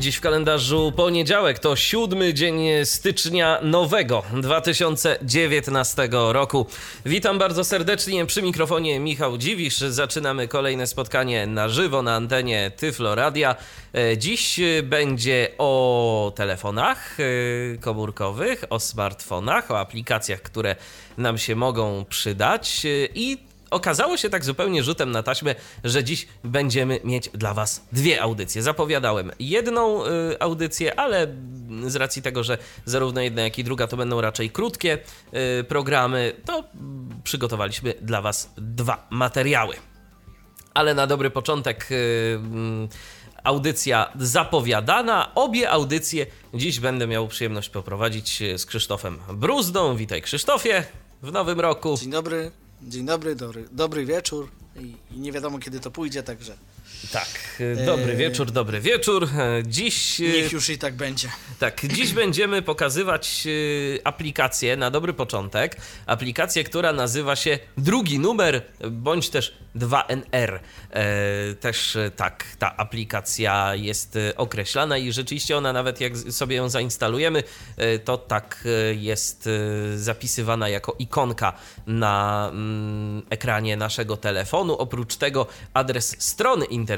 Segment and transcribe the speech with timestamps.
[0.00, 6.66] Dziś w kalendarzu poniedziałek to siódmy dzień stycznia nowego 2019 roku.
[7.06, 9.78] Witam bardzo serdecznie przy mikrofonie Michał Dziwisz.
[9.78, 13.56] Zaczynamy kolejne spotkanie na żywo na antenie Tyflo Radia.
[13.94, 17.24] E, Dziś będzie o telefonach e,
[17.78, 20.76] komórkowych, o smartfonach, o aplikacjach, które
[21.18, 26.28] nam się mogą przydać e, i okazało się tak zupełnie rzutem na taśmę, że dziś
[26.44, 28.62] będziemy mieć dla Was dwie audycje.
[28.62, 30.08] Zapowiadałem jedną y,
[30.40, 31.26] audycję, ale
[31.86, 34.98] z racji tego, że zarówno jedna, jak i druga to będą raczej krótkie
[35.60, 36.64] y, programy, to
[37.24, 39.76] przygotowaliśmy dla Was dwa materiały.
[40.74, 41.88] Ale na dobry początek.
[41.90, 42.38] Y,
[43.44, 45.34] audycja zapowiadana.
[45.34, 49.96] Obie audycje dziś będę miał przyjemność poprowadzić z Krzysztofem Bruzdą.
[49.96, 50.84] Witaj Krzysztofie
[51.22, 51.96] w nowym roku.
[52.00, 52.50] Dzień dobry.
[52.82, 56.56] Dzień dobry, dobry, dobry wieczór I, i nie wiadomo kiedy to pójdzie, także
[57.12, 59.28] Tak, dobry wieczór, dobry wieczór.
[59.66, 60.18] Dziś.
[60.18, 61.28] niech już i tak będzie.
[61.58, 65.76] Tak, dziś będziemy pokazywać e, aplikację na dobry początek.
[66.06, 70.58] Aplikację, która nazywa się drugi numer, bądź też 2NR.
[70.90, 76.56] E, Też e, tak ta aplikacja jest e, określana i rzeczywiście ona nawet jak sobie
[76.56, 77.42] ją zainstalujemy,
[77.76, 81.52] e, to tak e, jest e, zapisywana jako ikonka
[81.86, 84.76] na mm, ekranie naszego telefonu.
[84.76, 86.89] Oprócz tego adres strony internetowej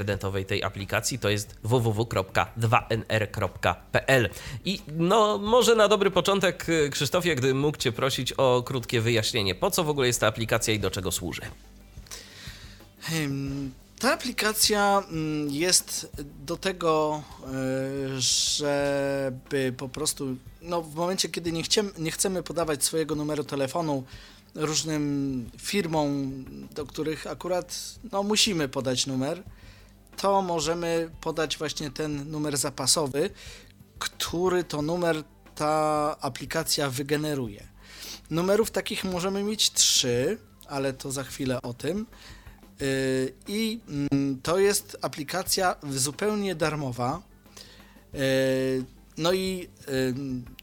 [0.46, 4.28] tej aplikacji to jest www.2nr.pl.
[4.64, 9.54] I no, może na dobry początek, y, Krzysztofie, gdybym mógł Cię prosić o krótkie wyjaśnienie,
[9.54, 11.42] po co w ogóle jest ta aplikacja i do czego służy?
[13.00, 16.10] Hmm, Ta aplikacja mm, jest
[16.46, 21.62] do tego, e, żeby po prostu, no w momencie, kiedy nie,
[21.98, 24.04] nie chcemy podawać swojego numeru telefonu
[24.54, 26.44] różnym firmom,
[26.75, 29.42] do których akurat no, musimy podać numer,
[30.17, 33.31] to możemy podać właśnie ten numer zapasowy,
[33.99, 35.25] który to numer
[35.55, 37.69] ta aplikacja wygeneruje.
[38.31, 42.06] Numerów takich możemy mieć trzy, ale to za chwilę o tym.
[42.81, 47.23] Yy, I mm, to jest aplikacja zupełnie darmowa.
[48.12, 48.21] Yy,
[49.17, 50.15] No i yy,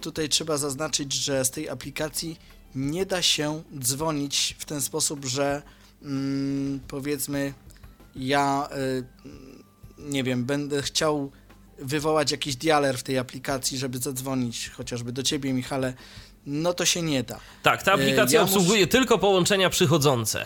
[0.01, 2.39] tutaj trzeba zaznaczyć, że z tej aplikacji
[2.75, 5.61] nie da się dzwonić w ten sposób, że
[6.01, 7.53] mm, powiedzmy
[8.27, 8.69] ja
[9.25, 9.31] yy,
[9.97, 11.31] nie wiem, będę chciał
[11.79, 15.93] wywołać jakiś dialer w tej aplikacji, żeby zadzwonić chociażby do ciebie, Michale,
[16.45, 17.39] no to się nie da.
[17.63, 20.45] Tak, ta E, aplikacja ja obsługuje tylko połączenia przychodzące.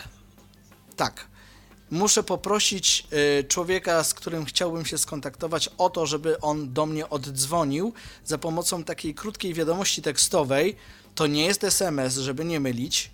[0.96, 1.26] Tak.
[1.90, 3.06] Muszę poprosić
[3.40, 7.92] y, człowieka, z którym chciałbym się skontaktować, o to, żeby on do mnie oddzwonił
[8.24, 10.76] za pomocą takiej krótkiej wiadomości tekstowej.
[11.14, 13.10] To nie jest SMS, żeby nie mylić.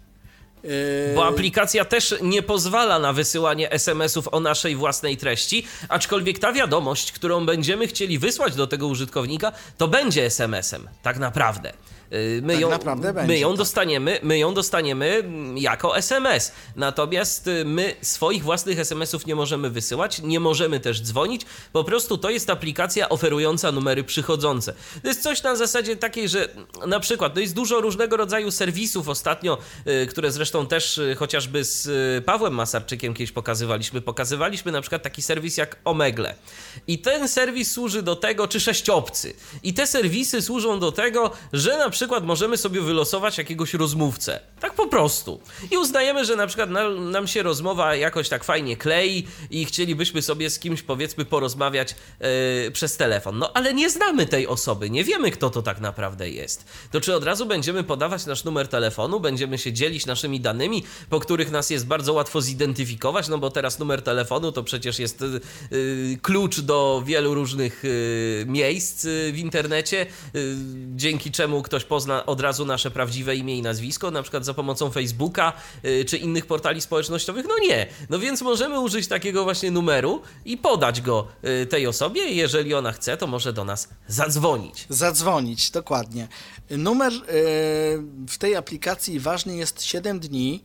[0.64, 6.52] Y, Bo aplikacja też nie pozwala na wysyłanie SMS-ów o naszej własnej treści, aczkolwiek ta
[6.52, 11.72] wiadomość, którą będziemy chcieli wysłać do tego użytkownika, to będzie SMS-em, tak naprawdę.
[12.10, 13.58] Yy, My Tak ją, naprawdę my będzie, ją tak.
[13.58, 15.24] dostaniemy, my ją dostaniemy
[15.56, 16.52] jako SMS.
[16.76, 21.42] Natomiast y, my swoich własnych SMS-ów nie możemy wysyłać, nie możemy też dzwonić.
[21.72, 24.74] Po prostu to jest aplikacja oferująca numery przychodzące.
[25.02, 26.48] To jest coś na zasadzie takiej, że
[26.86, 31.64] na przykład no jest dużo różnego rodzaju serwisów ostatnio, y, które zresztą też y, chociażby
[31.64, 34.00] z y, Pawłem Masarczykiem kiedyś pokazywaliśmy.
[34.00, 36.34] Pokazywaliśmy na przykład taki serwis jak Omegle.
[36.86, 39.34] I ten serwis służy do tego, czy sześciobcy.
[39.62, 44.40] I te serwisy służą do tego, że na przykład możemy sobie wylosować jakiegoś rozmówcę.
[44.60, 45.40] Tak po prostu.
[45.70, 50.22] I uznajemy, że na przykład nam, nam się rozmowa jakoś tak fajnie klei i chcielibyśmy
[50.22, 51.94] sobie z kimś powiedzmy porozmawiać
[52.64, 53.38] yy, przez telefon.
[53.38, 56.64] No ale nie znamy tej osoby, nie wiemy kto to tak naprawdę jest.
[56.92, 61.20] To czy od razu będziemy podawać nasz numer telefonu, będziemy się dzielić naszymi danymi, po
[61.20, 66.18] których nas jest bardzo łatwo zidentyfikować, no bo teraz numer telefonu to przecież jest yy,
[66.22, 70.06] klucz do wielu różnych yy, miejsc w internecie,
[70.96, 74.90] dzięki czemu ktoś pozna od razu nasze prawdziwe imię i nazwisko, na przykład za pomocą
[74.90, 75.52] Facebooka
[75.82, 77.46] yy, czy innych portali społecznościowych.
[77.48, 77.86] No nie.
[78.10, 82.22] No więc możemy użyć takiego właśnie numeru i podać go yy, tej osobie.
[82.22, 84.86] Jeżeli ona chce, to może do nas zadzwonić.
[84.88, 86.28] Zadzwonić, dokładnie.
[86.70, 87.18] Numer y,
[88.28, 90.64] w tej aplikacji ważny jest 7 dni.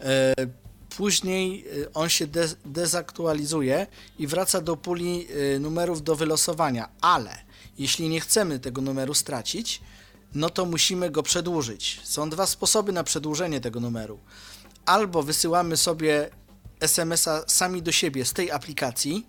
[0.00, 0.64] y,
[0.96, 3.86] Później y, on się de- dezaktualizuje
[4.18, 5.26] i wraca do puli
[5.56, 7.30] y, numerów do wylosowania, ale
[7.78, 9.80] jeśli nie chcemy tego numeru stracić,
[10.34, 12.00] no to musimy go przedłużyć.
[12.04, 14.18] Są dwa sposoby na przedłużenie tego numeru.
[14.86, 16.30] Albo wysyłamy sobie
[16.80, 19.26] SMS-a sami do siebie z tej aplikacji,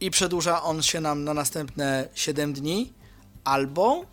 [0.00, 2.92] i przedłuża on się nam na następne 7 dni,
[3.44, 4.06] albo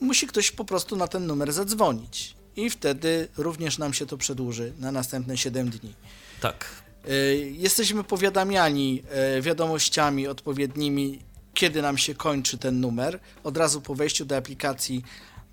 [0.00, 4.72] musi ktoś po prostu na ten numer zadzwonić i wtedy również nam się to przedłuży
[4.78, 5.94] na następne 7 dni.
[6.40, 6.66] Tak.
[7.08, 9.02] Y, Jesteśmy powiadamiani
[9.38, 11.22] y, wiadomościami odpowiednimi,
[11.56, 13.20] kiedy nam się kończy ten numer.
[13.44, 15.02] Od razu po wejściu do aplikacji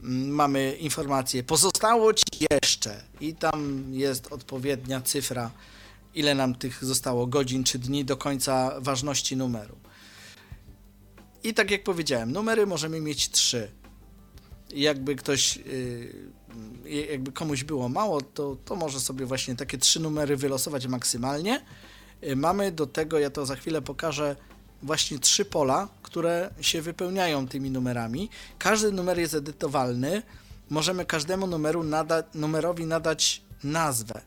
[0.01, 5.51] mm, mamy informację, pozostało ci jeszcze i tam jest odpowiednia cyfra,
[6.15, 9.75] ile nam tych zostało godzin czy dni do końca ważności numeru.
[11.43, 13.71] I tak jak powiedziałem, numery możemy mieć trzy.
[14.73, 15.57] Jakby ktoś,
[16.85, 21.65] yy, jakby komuś było mało, to, to może sobie właśnie takie trzy numery wylosować maksymalnie.
[22.21, 24.35] Yy, Mamy do tego, ja to za chwilę pokażę,
[24.83, 28.29] właśnie trzy pola, które się wypełniają tymi numerami.
[28.59, 30.21] Każdy numer jest edytowalny.
[30.69, 34.21] Możemy każdemu numeru nada, numerowi nadać nazwę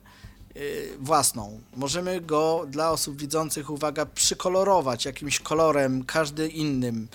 [0.54, 0.62] yy,
[1.00, 1.60] własną.
[1.76, 7.08] Możemy go dla osób widzących, uwaga, przykolorować jakimś kolorem, każdy innym,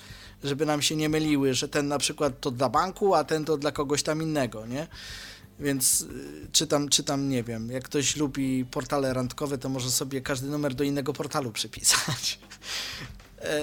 [0.44, 3.56] żeby nam się nie myliły, że ten na przykład to dla banku, a ten to
[3.56, 4.86] dla kogoś tam innego, nie?
[5.60, 10.48] Więc yy, czytam, czytam, nie wiem, jak ktoś lubi portale randkowe, to może sobie każdy
[10.48, 12.38] numer do innego portalu przypisać.
[13.42, 13.60] E,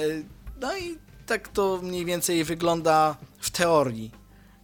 [0.61, 4.11] No i tak to mniej więcej wygląda w teorii.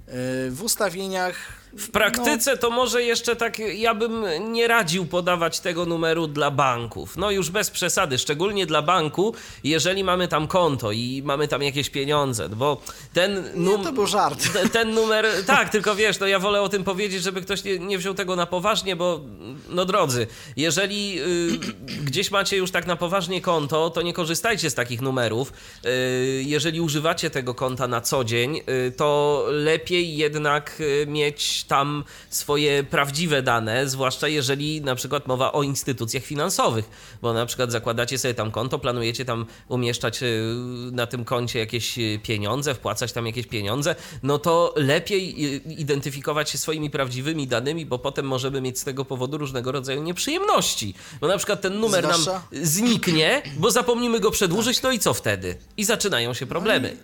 [0.07, 0.11] E,
[0.51, 1.35] W ustawieniach.
[1.77, 7.17] W praktyce to może jeszcze tak, ja bym nie radził podawać tego numeru dla banków.
[7.17, 11.89] No już bez przesady, szczególnie dla banku, jeżeli mamy tam konto i mamy tam jakieś
[11.89, 12.81] pieniądze, bo
[13.13, 13.85] ten No, numer.
[13.85, 14.53] to był żart.
[14.53, 17.79] Te- Ten numer, tak, tylko wiesz, no ja wolę o tym powiedzieć, żeby ktoś nie,
[17.79, 19.19] nie wziął tego na poważnie, bo
[19.69, 20.27] no drodzy,
[20.57, 21.57] jeżeli y,
[22.03, 25.53] gdzieś macie już tak na poważnie konto, to nie korzystajcie z takich numerów.
[25.85, 28.57] Y, jeżeli używacie tego konta na co dzień,
[28.87, 35.51] y, to lepiej jednak y, mieć tam swoje prawdziwe dane, zwłaszcza jeżeli na przykład mowa
[35.51, 36.89] o instytucjach finansowych,
[37.21, 40.55] bo na przykład zakładacie sobie tam konto, planujecie tam umieszczać y,
[40.91, 46.49] na tym koncie jakieś y, pieniądze, wpłacać tam jakieś pieniądze, no to lepiej y, identyfikować
[46.49, 50.93] się swoimi prawdziwymi danymi, bo potem możemy mieć z tego powodu różnego rodzaju nieprzyjemności.
[51.21, 52.21] Bo na przykład ten numer nam
[52.51, 55.57] zniknie, bo zapomnimy go przedłużyć, no i co wtedy?
[55.77, 56.97] I zaczynają się problemy.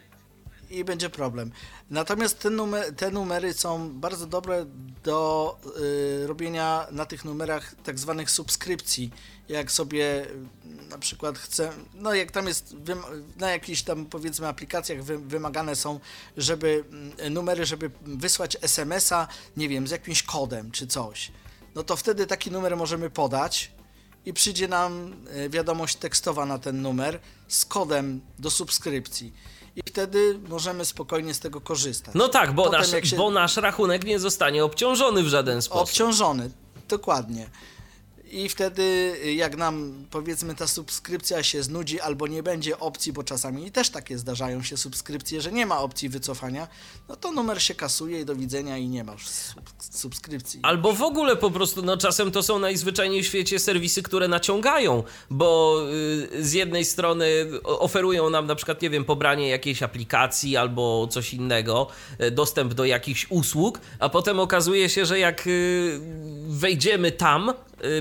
[0.71, 1.51] I będzie problem.
[1.89, 4.65] Natomiast te, numer, te numery są bardzo dobre
[5.03, 5.57] do
[6.23, 9.11] y, robienia na tych numerach tak zwanych subskrypcji.
[9.49, 12.75] Jak sobie y, na przykład chcę, no jak tam jest
[13.37, 15.99] na jakichś tam powiedzmy aplikacjach wy, wymagane są,
[16.37, 19.27] żeby mm, numery, żeby wysłać SMS-a,
[19.57, 21.31] nie wiem, z jakimś kodem czy coś.
[21.75, 23.71] No to wtedy taki numer możemy podać
[24.25, 29.33] i przyjdzie nam e, wiadomość tekstowa na ten numer z kodem do subskrypcji.
[29.75, 32.15] I wtedy możemy spokojnie z tego korzystać.
[32.15, 35.83] No tak, bo, Potem nasz, się- bo nasz rachunek nie zostanie obciążony w żaden sposób.
[35.83, 36.51] Obciążony,
[36.87, 37.49] dokładnie.
[38.31, 43.71] I wtedy, jak nam powiedzmy ta subskrypcja się znudzi albo nie będzie opcji, bo czasami
[43.71, 46.67] też takie zdarzają się subskrypcje, że nie ma opcji wycofania,
[47.11, 50.59] no to numer się kasuje i do widzenia i nie ma już sub- subskrypcji.
[50.63, 55.03] Albo w ogóle po prostu, no czasem to są najzwyczajniej w świecie serwisy, które naciągają,
[55.29, 55.81] bo
[56.33, 57.25] y, z jednej strony
[57.63, 61.87] oferują nam na przykład, nie wiem, pobranie jakiejś aplikacji albo coś innego,
[62.21, 65.99] y, dostęp do jakichś usług, a potem okazuje się, że jak y,
[66.47, 67.53] wejdziemy tam,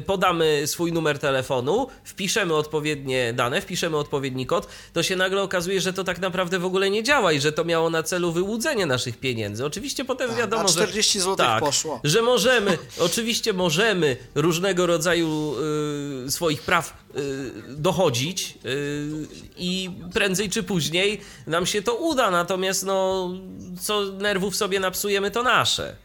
[0.06, 5.92] podamy swój numer telefonu, wpiszemy odpowiednie dane, wpiszemy odpowiedni kod, to się nagle okazuje, że
[5.92, 9.20] to tak naprawdę w ogóle nie działa i że to miało na celu wyłudzenie naszych
[9.20, 9.64] pieniędzy.
[9.66, 12.00] Oczywiście potem Tak, wiadomo, że 40 złotych tak, poszło.
[12.04, 15.54] że możemy, oczywiście możemy różnego rodzaju
[16.26, 19.26] y, swoich praw y, dochodzić y,
[19.56, 23.30] i prędzej czy później nam się to uda, natomiast no,
[23.80, 25.96] co nerwów sobie napsujemy, to nasze.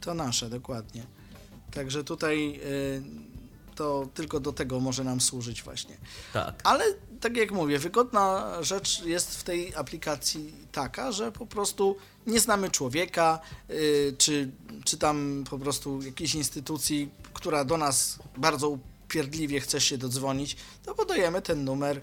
[0.00, 1.02] To nasze, dokładnie.
[1.70, 3.02] Także tutaj y,
[3.74, 5.96] to tylko do tego może nam służyć właśnie.
[6.32, 6.60] Tak.
[6.64, 6.84] Ale
[7.20, 12.70] tak jak mówię, wygodna rzecz jest w tej aplikacji taka, że po prostu nie znamy
[12.70, 13.40] człowieka,
[13.70, 14.50] y, czy,
[14.84, 20.94] czy tam po prostu jakiejś instytucji, która do nas bardzo upierdliwie chce się dodzwonić, to
[20.94, 22.00] podajemy ten numer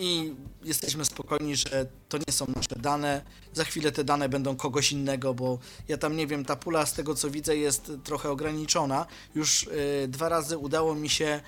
[0.00, 0.34] i
[0.64, 3.22] jesteśmy spokojni, że to nie są nasze dane.
[3.52, 5.58] Za chwilę te dane będą kogoś innego, bo
[5.88, 9.06] ja tam nie wiem, ta pula z tego co widzę jest trochę ograniczona.
[9.34, 11.40] Już y, dwa razy udało mi się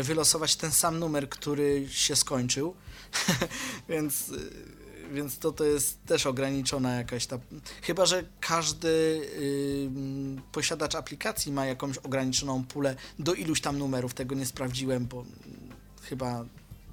[0.00, 2.74] y, wylosować ten sam numer, który się skończył.
[3.88, 4.32] więc,
[5.10, 7.38] więc to, to jest też ograniczona jakaś ta.
[7.82, 9.90] Chyba, że każdy y,
[10.52, 14.14] posiadacz aplikacji ma jakąś ograniczoną pulę do iluś tam numerów.
[14.14, 15.30] Tego nie sprawdziłem, bo mm,
[16.02, 16.44] chyba.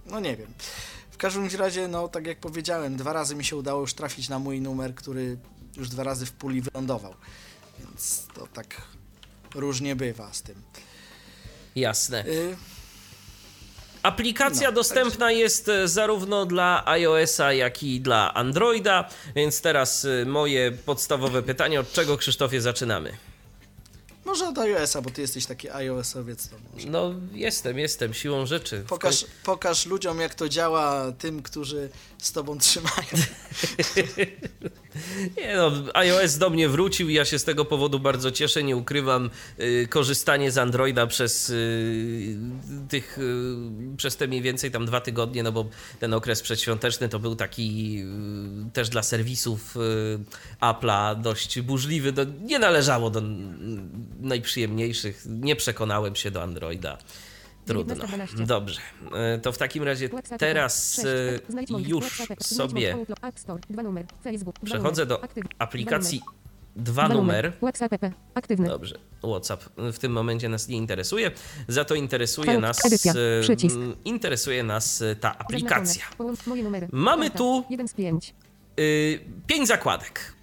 [0.05, 0.53] No nie wiem.
[1.11, 4.39] W każdym razie, no tak jak powiedziałem, dwa razy mi się udało już trafić na
[4.39, 5.37] mój numer, który
[5.77, 7.13] już dwa razy w puli wylądował.
[7.79, 8.81] Więc to tak
[9.55, 10.55] różnie bywa z tym.
[11.75, 12.25] Jasne.
[12.27, 12.57] Y,
[14.03, 20.25] Aplikacja No, dostępna jest e, zarówno dla iOS-a, jak i dla Androida, więc teraz e,
[20.25, 23.17] moje podstawowe pytanie, od czego Krzysztofie zaczynamy?
[24.27, 26.49] Może od iOS-a, bo ty jesteś taki iOS-owiec.
[26.49, 26.55] To.
[26.87, 28.83] No, jestem, jestem, siłą rzeczy.
[28.87, 33.07] Pokaż, pokaż ludziom, jak to działa, tym, którzy z tobą trzymają.
[35.37, 38.63] Nie no, iOS do mnie wrócił i ja się z tego powodu bardzo cieszę.
[38.63, 39.29] Nie ukrywam,
[39.59, 42.37] y, korzystanie z Androida przez y,
[42.89, 45.65] tych, y, przez te mniej więcej tam dwa tygodnie, no bo
[45.99, 47.99] ten okres przedświąteczny to był taki
[48.67, 49.75] y, też dla serwisów
[50.61, 52.11] Apple'a dość burzliwy.
[52.11, 53.21] Do, nie należało do
[54.19, 55.23] najprzyjemniejszych.
[55.25, 56.97] Nie przekonałem się do Androida.
[57.65, 57.95] Trudno.
[57.95, 58.45] 19:12.
[58.45, 58.81] Dobrze.
[59.35, 60.09] Y, To w takim razie
[60.39, 61.01] teraz
[61.69, 61.87] moich.
[61.87, 62.97] już sobie
[64.65, 65.21] Przechodzę do
[65.59, 66.21] aplikacji
[66.77, 67.53] dwa numer.
[67.57, 68.67] WhatsApp, app, aktywny.
[68.67, 71.31] Dobrze, WhatsApp w tym momencie nas nie interesuje,
[71.67, 73.41] za to interesuje nas e,
[74.05, 76.03] interesuje nas e, ta aplikacja.
[76.91, 77.63] Mamy tu-.
[78.79, 80.33] Y, pięć zakładek.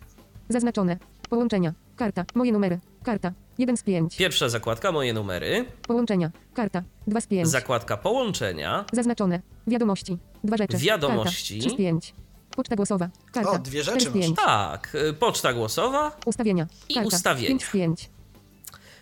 [0.49, 0.99] Zaznaczone.
[1.31, 1.75] Połączenia.
[1.97, 2.25] Karta.
[2.35, 2.81] Moje numery.
[3.03, 3.33] Karta.
[3.59, 4.17] Jeden z pięć.
[4.17, 6.31] Pierwsza zakładka moje numery, Połączenia.
[6.55, 6.83] Karta.
[7.07, 7.49] Dwa z pięć.
[7.49, 9.41] zakładka połączenia, Zaznaczone.
[9.67, 10.19] Wiadomości.
[10.45, 10.77] Dwa rzeczy.
[10.77, 11.55] Wiadomości.
[11.55, 11.67] Karta.
[11.69, 12.15] Trzy z pięć.
[12.57, 13.09] Poczta głosowa.
[13.33, 13.51] Karta.
[13.51, 14.37] O, dwie rzeczy Cztery z pięć.
[14.45, 16.17] tak, y, poczta głosowa.
[16.27, 16.67] Ustawienia.
[16.89, 17.09] I Karta.
[17.09, 17.49] ustawienia.
[17.49, 18.11] Pięć z pięć.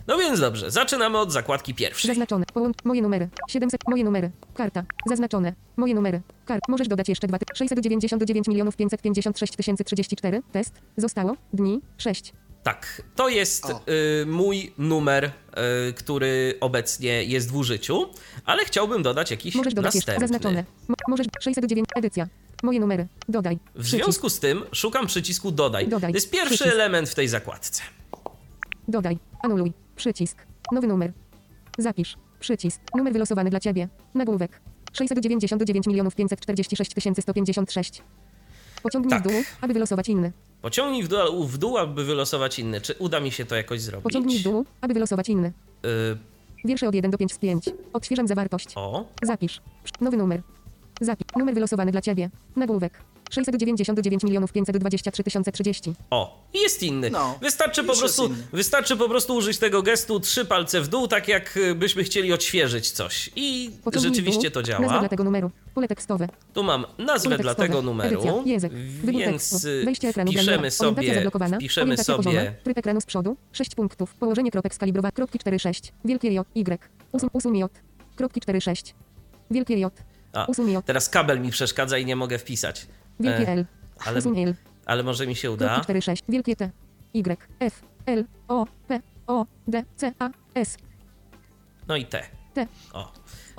[0.06, 2.08] No więc dobrze, zaczynamy od zakładki pierwszej.
[2.08, 2.44] Zaznaczone.
[2.54, 3.28] Połącz moje numery.
[3.48, 3.80] 700.
[3.88, 4.30] Moje numery.
[4.54, 4.84] Karta.
[5.06, 5.52] Zaznaczone.
[5.76, 6.20] Moje numery.
[6.44, 6.62] Kart.
[6.68, 7.38] Możesz dodać jeszcze dwa.
[7.54, 10.42] 699 milionów 556 tysięcy 34.
[10.52, 10.74] Test.
[10.96, 11.36] Zostało.
[11.52, 11.80] Dni.
[11.98, 12.32] 6.
[12.62, 18.08] Tak, to jest y, mój numer, y, który obecnie jest w użyciu,
[18.44, 20.12] ale chciałbym dodać jakiś Możesz dodać jeszcze.
[20.12, 20.38] następny.
[20.38, 20.64] Zaznaczone.
[20.88, 21.88] Mo- możesz 609.
[21.96, 22.28] Edycja.
[22.62, 23.06] Moje numery.
[23.28, 23.58] Dodaj.
[23.74, 24.04] W Przycisk.
[24.04, 25.88] związku z tym szukam przycisku dodaj.
[25.88, 26.12] Dodaj.
[26.12, 26.74] To jest pierwszy Przycisk.
[26.74, 27.82] element w tej zakładce.
[28.88, 29.18] Dodaj.
[29.42, 29.72] Anuluj.
[29.96, 30.46] Przycisk.
[30.72, 31.12] Nowy numer.
[31.78, 32.16] Zapisz.
[32.40, 32.80] Przycisk.
[32.96, 33.88] Numer wylosowany dla Ciebie.
[34.14, 34.60] Nagłówek.
[34.92, 38.02] 699 milionów 546 tysięcy 156.
[38.82, 39.22] Pociągnij Tak.
[39.22, 40.32] w dół, aby wylosować inny.
[40.62, 42.80] Pociągnij w dół, w dół, aby wylosować inny.
[42.80, 44.04] Czy uda mi się to jakoś zrobić?
[44.04, 45.52] Pociągnij w dół, aby wylosować inny.
[45.86, 46.18] Y,
[46.64, 47.64] Wiersze od 1 do 5 z 5.
[47.92, 48.68] Odświeżam zawartość.
[48.74, 49.60] o, Zapisz.
[50.00, 50.42] Nowy numer.
[51.00, 51.26] Zapisz.
[51.36, 52.30] Numer wylosowany dla Ciebie.
[52.56, 52.92] Nagłówek.
[53.32, 55.94] 699 milionów 523 tysiące 30.
[56.10, 57.10] o, i jest inny.
[57.10, 58.36] No, wystarczy, po prostu, inny.
[58.52, 62.90] wystarczy po prostu użyć tego gestu trzy palce w dół, tak jak byśmy chcieli odświeżyć
[62.90, 63.30] coś.
[63.36, 64.62] I Pociągnij rzeczywiście dół.
[64.62, 65.00] to działa.
[65.00, 65.50] dla tego numeru.
[65.74, 66.28] Pole tekstowe.
[66.54, 67.68] Tu mam nazwę dla tekstowe.
[67.68, 68.42] tego numeru, Edycja.
[68.44, 68.72] Język.
[69.04, 70.30] Więc y, Wejście ekranu.
[70.30, 71.56] Orientacja sobie, zablokowana.
[71.56, 72.50] Orientacja sobie pozioma.
[72.64, 73.36] Tryb ekranu z przodu.
[73.52, 74.14] 6 punktów.
[74.14, 75.10] Położenie kropek skalibrowa.
[75.12, 75.92] Kropki 4,6.
[76.04, 76.46] Wielkie J.
[76.56, 76.78] Y.
[77.12, 77.72] Usum, usum J.
[78.16, 78.92] Kropki 4,6.
[79.50, 79.92] Wielkie J.
[80.32, 80.46] A,
[80.84, 82.86] teraz kabel mi przeszkadza i nie mogę wpisać.
[83.22, 83.66] Wielkie E, L.
[84.06, 84.54] ale- L.
[84.86, 85.74] Ale może mi się uda.
[85.74, 86.22] Kropki 4,6.
[86.28, 86.70] Wielkie T.
[87.14, 87.36] Y.
[87.60, 87.82] F.
[88.06, 88.24] L.
[88.48, 88.66] O.
[88.88, 89.00] P.
[89.26, 89.46] O.
[89.68, 89.84] D.
[89.96, 90.12] C.
[90.18, 90.30] A.
[90.54, 90.76] S.
[91.88, 92.22] No i te.
[92.54, 92.66] T.
[92.92, 93.12] O.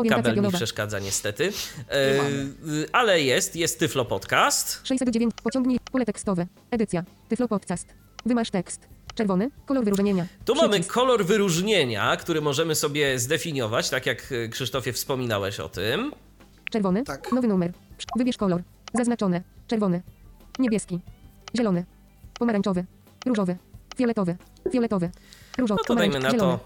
[0.09, 1.43] Kabel mi przeszkadza niestety.
[1.43, 2.49] Nie E, mamy.
[2.91, 4.81] ale jest, jest Tyflo Podcast.
[4.87, 5.33] 609.
[5.43, 5.79] Pociągnij.
[5.91, 6.47] Pole tekstowe.
[6.71, 7.03] Edycja.
[7.29, 7.87] Tyflo Podcast.
[8.25, 8.87] Wymasz tekst.
[9.15, 9.49] Czerwony.
[9.65, 10.25] Kolor wyróżnienia.
[10.45, 10.93] Tu mamy Przycisk.
[10.93, 16.11] kolor wyróżnienia, który możemy sobie zdefiniować, tak jak y, Krzysztofie wspominałeś o tym.
[16.71, 17.03] Czerwony.
[17.03, 17.31] Tak.
[17.31, 17.73] Nowy numer.
[18.17, 18.61] Wybierz kolor.
[18.93, 19.41] Zaznaczone.
[19.67, 20.01] Czerwony.
[20.59, 20.99] Niebieski.
[21.57, 21.85] Zielony.
[22.39, 22.85] Pomarańczowy.
[23.25, 23.57] Różowy.
[23.97, 24.35] Fioletowy.
[24.71, 25.09] Fioletowy.
[25.57, 25.79] Różowy.
[25.81, 26.57] No to dajmy na zielony.
[26.57, 26.59] to,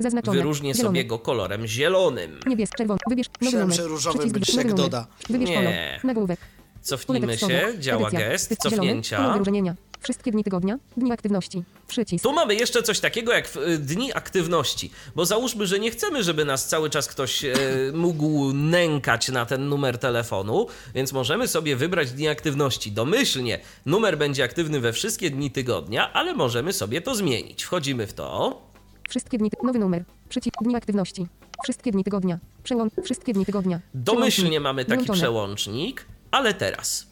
[0.00, 0.36] Zaznaczone.
[0.38, 0.88] wyróżnię zielony.
[0.98, 2.40] sobie go kolorem zielonym.
[2.46, 2.76] Niebieski.
[2.76, 2.98] Czerwony.
[3.08, 3.82] Wybierz nowy Myślałem, numer.
[3.82, 4.74] że różowy Przycisk numer.
[4.74, 5.06] doda.
[5.30, 5.56] Wybierz Nie.
[5.56, 5.72] kolor.
[6.04, 6.40] Nagłówek.
[6.82, 8.28] Cofnijmy się, działa Edycja.
[8.28, 8.56] gest.
[8.58, 9.32] Kolor cofnięcia.
[9.32, 9.74] wyróżnienia.
[10.00, 10.78] Wszystkie dni tygodnia.
[10.96, 11.64] Dni aktywności.
[11.88, 12.22] Przycisk.
[12.22, 16.44] Tu mamy jeszcze coś takiego jak y, dni aktywności, bo załóżmy, że nie chcemy, żeby
[16.44, 17.54] nas cały czas ktoś e,
[17.94, 22.92] mógł nękać na ten numer telefonu, więc możemy sobie wybrać dni aktywności.
[22.92, 27.64] Domyślnie numer będzie aktywny we wszystkie dni tygodnia, ale możemy sobie to zmienić.
[27.64, 28.62] Wchodzimy w to.
[29.08, 29.50] Wszystkie dni.
[29.62, 30.04] Nowy numer.
[30.28, 30.56] Przycisk.
[30.62, 31.26] Dni aktywności.
[31.64, 32.38] Wszystkie dni tygodnia.
[32.62, 32.92] Przełącz.
[33.04, 33.80] Wszystkie dni tygodnia.
[33.94, 35.18] Domyślnie mamy taki Wyłączone.
[35.18, 37.06] przełącznik, ale teraz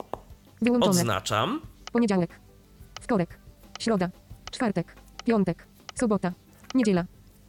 [0.63, 0.91] Wyłączone.
[0.91, 1.61] odznaczam.
[1.93, 2.46] Poniedziałek.
[3.01, 3.39] Wtorek.
[3.81, 4.11] Środa.
[4.51, 4.95] Czwartek.
[5.25, 5.67] Piątek.
[5.95, 6.33] Sobota.
[6.75, 7.05] Niedziela.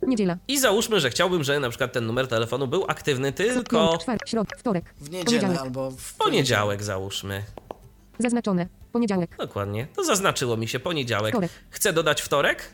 [0.07, 0.37] Niedziela.
[0.47, 4.55] I załóżmy, że chciałbym, żeby na przykład ten numer telefonu był aktywny tylko czwartek, środa,
[4.57, 4.93] wtorek.
[4.97, 5.59] W niedzielę Poniedziałek.
[5.61, 7.43] albo w w poniedziałek, załóżmy.
[8.19, 8.67] Zaznaczone.
[8.91, 9.37] Poniedziałek.
[9.37, 9.87] Dokładnie.
[9.95, 11.33] To zaznaczyło mi się poniedziałek.
[11.33, 11.51] Wtorek.
[11.69, 12.73] Chcę dodać wtorek?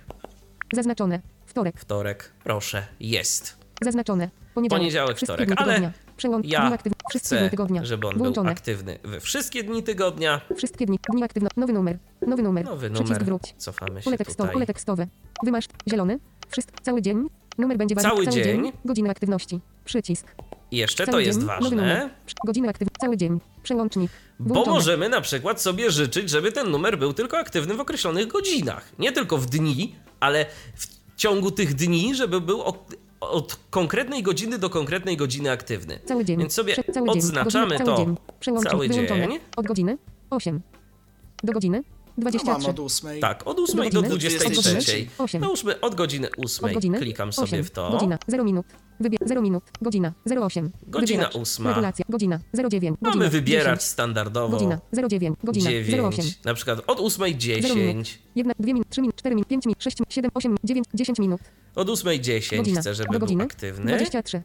[0.74, 1.20] Zaznaczone.
[1.46, 1.80] Wtorek.
[1.80, 3.63] Wtorek, proszę, jest.
[3.84, 4.30] Zaznaczone.
[4.54, 4.80] Poniedziałek.
[4.80, 5.92] Poniedziałek, wtorek, ale.
[6.18, 6.46] Przełącz.
[6.46, 6.78] Ja
[7.18, 7.86] chcę, tygodnia.
[7.86, 8.46] żeby on Włączone.
[8.46, 10.42] był aktywny we wszystkie dni tygodnia.
[10.58, 11.00] Wszystkie dni.
[11.14, 11.50] Dni aktywne.
[11.58, 11.98] Nowy numer.
[12.28, 12.66] Nowy numer.
[12.66, 13.26] Nowy Przycisk numer.
[13.26, 13.54] wróć.
[13.58, 14.38] Cofamy się Pole tekstowe.
[14.44, 14.54] tutaj.
[14.54, 15.08] Pole tekstowe.
[15.44, 15.66] Wymasz.
[15.90, 16.20] Zielony.
[16.50, 16.78] Wszystko.
[16.82, 17.28] Cały dzień.
[17.58, 18.10] Numer będzie ważny.
[18.10, 18.72] Cały cały dzień.
[18.86, 19.60] Godziny aktywności.
[19.86, 20.28] Przycisk.
[20.72, 21.48] I jeszcze to Cały jest dzień.
[21.48, 22.10] Ważne,
[22.46, 23.00] Godziny aktywności.
[23.02, 23.40] Cały dzień.
[23.64, 24.12] Przełącznik.
[24.40, 24.76] bo Włączone.
[24.76, 28.90] możemy na przykład sobie życzyć, żeby ten numer był tylko aktywny w określonych godzinach.
[29.00, 32.62] Nie tylko w dni, ale w ciągu tych dni, żeby był
[33.30, 36.00] od konkretnej godziny do konkretnej godziny aktywny.
[36.06, 36.40] Cały dzień.
[36.40, 37.18] Więc sobie Prze- cały dzień.
[37.18, 38.16] odznaczamy to cały dzień.
[38.40, 39.40] Przełącznik cały dzień.
[39.58, 39.98] Od godziny
[40.30, 40.62] 8
[41.44, 41.84] do godziny
[42.18, 42.52] No 23.
[42.52, 43.20] mam od 8.
[43.22, 44.40] Tak, od 8 Do do godziny?
[44.40, 45.08] 23.
[45.18, 45.42] Osiem.
[45.42, 46.74] Nałóżmy od godziny Od 8.
[46.74, 47.64] godziny Klikam sobie 8.
[47.64, 47.92] w to.
[47.92, 48.66] Godzina 0 minut.
[49.00, 49.64] Wybier 0 minut.
[49.82, 50.72] Godzina 08.
[50.88, 51.36] Godzina Wybieracz.
[51.42, 51.70] ósma.
[51.70, 52.06] Regulacja.
[52.10, 52.40] Godzina
[52.70, 52.98] 09.
[53.02, 53.82] Mamy godzina wybierać 10.
[53.84, 54.80] standardowo Godzina
[55.10, 55.38] 09.
[55.44, 56.00] Godzina 9.
[56.20, 56.26] 08.
[56.46, 57.26] Na przykład od 8
[57.62, 58.06] 0 minut.
[58.06, 58.20] 10.
[58.36, 61.20] 1, 2 minut, 3 minut, 4 minut, 5 minut, 6 minut, 7, 8, 9, 10
[61.20, 61.42] minut.
[61.76, 62.82] Od 8 10 Godzina.
[62.82, 63.44] chcę, żeby do był godziny.
[63.44, 63.86] aktywny.
[63.98, 64.42] 23.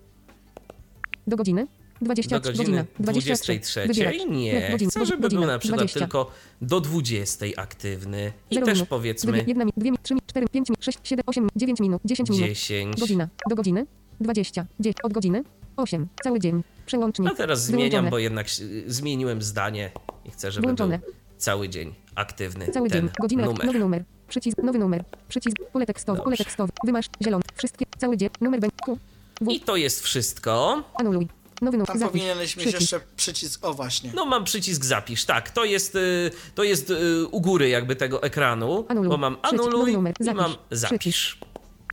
[1.27, 1.67] Do godziny.
[2.03, 2.53] 23.
[2.53, 3.87] Do godziny 23.
[3.87, 4.17] Wybieracz.
[4.31, 4.91] Nie, Godzina.
[4.91, 6.01] chcę, żeby był na przykład 20.
[6.01, 6.31] tylko
[6.63, 8.33] do 20 aktywny.
[8.51, 8.89] I 0 też minut.
[8.89, 11.81] powiedzmy Wybier- 1 minut, 2 minut, 3 minut, 4, 5 minut, 6, 7, 8, 9
[11.81, 12.47] minut, 10 minut.
[12.49, 13.01] 10.
[13.01, 13.29] Godzina.
[13.49, 13.87] Do godziny.
[14.21, 14.67] 20.
[14.81, 14.97] 10.
[15.03, 15.45] Od godziny.
[15.77, 16.09] 8.
[16.23, 16.63] Cały dzień.
[16.87, 17.33] Przełącznik.
[17.33, 18.11] A teraz zmieniam, Wyłączone.
[18.11, 18.47] bo jednak
[18.87, 19.91] zmieniłem zdanie
[20.25, 20.99] i chcę, żeby Włączone.
[20.99, 23.11] był cały dzień aktywny Cały ten dzień.
[23.21, 23.45] Godzina.
[23.45, 23.67] numer.
[23.67, 24.05] Nowy numer.
[24.29, 24.59] Przycisk.
[24.63, 25.05] Nowy numer.
[25.29, 25.57] Przycisk.
[25.73, 26.23] Pole tekstowe.
[26.23, 26.73] Pole tekstowe.
[26.85, 27.07] Wymasz.
[27.25, 27.43] Zielony.
[27.57, 27.87] Wszystkie.
[27.99, 28.29] Cały dzień.
[28.41, 28.77] Numer będzie.
[28.85, 28.99] Q.
[29.41, 29.51] W.
[29.51, 30.83] I to jest wszystko.
[30.95, 31.29] Anuluj.
[31.63, 31.87] Nowy numer.
[31.87, 32.13] Tam Zapisz.
[32.13, 32.81] powinieneś mieć Przycisk.
[32.81, 34.11] jeszcze przycisk, o właśnie.
[34.15, 38.23] No mam przycisk zapisz, tak, to jest, y, to jest y, u góry jakby tego
[38.23, 39.09] ekranu, Anuluj.
[39.09, 40.15] bo mam anuluj numer.
[40.21, 40.41] i Zapisz.
[40.43, 41.39] mam zapisz.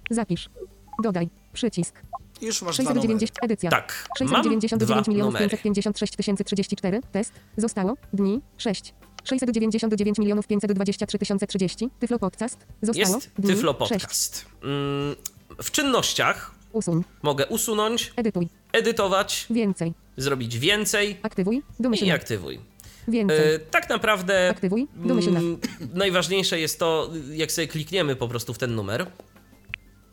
[0.09, 0.49] Zapisz.
[1.03, 1.29] Dodaj.
[1.53, 2.01] Przycisk.
[2.41, 3.01] Już masz dwa numery.
[3.01, 3.37] 690.
[3.43, 3.69] Edycja.
[3.69, 5.49] Tak, mam 699 dwa milionów numery.
[5.49, 6.13] 556
[6.45, 7.01] 034.
[7.11, 7.33] Test.
[7.57, 7.97] Zostało.
[8.13, 8.41] Dni.
[8.57, 8.93] 6.
[9.23, 11.17] 699 milionów 523
[11.47, 11.89] 030.
[11.99, 12.57] Tyflo Podcast.
[12.81, 13.15] Zostało.
[13.15, 13.47] Jest Dni.
[13.53, 13.91] Tyflo 6.
[13.91, 14.45] Podcast.
[14.63, 15.15] Mm,
[15.63, 17.03] W czynnościach Usuń.
[17.23, 18.47] mogę usunąć, Edytuj.
[18.75, 19.93] Edytować, Więcej.
[20.17, 21.57] zrobić więcej Aktywuj.
[21.57, 22.13] i Domyślna.
[22.13, 22.59] aktywuj.
[23.07, 23.53] Więcej.
[23.55, 24.87] E, tak naprawdę Aktywuj.
[24.95, 25.39] Domyślna.
[25.39, 25.57] mm,
[25.93, 29.05] najważniejsze jest to, jak sobie klikniemy po prostu w ten numer.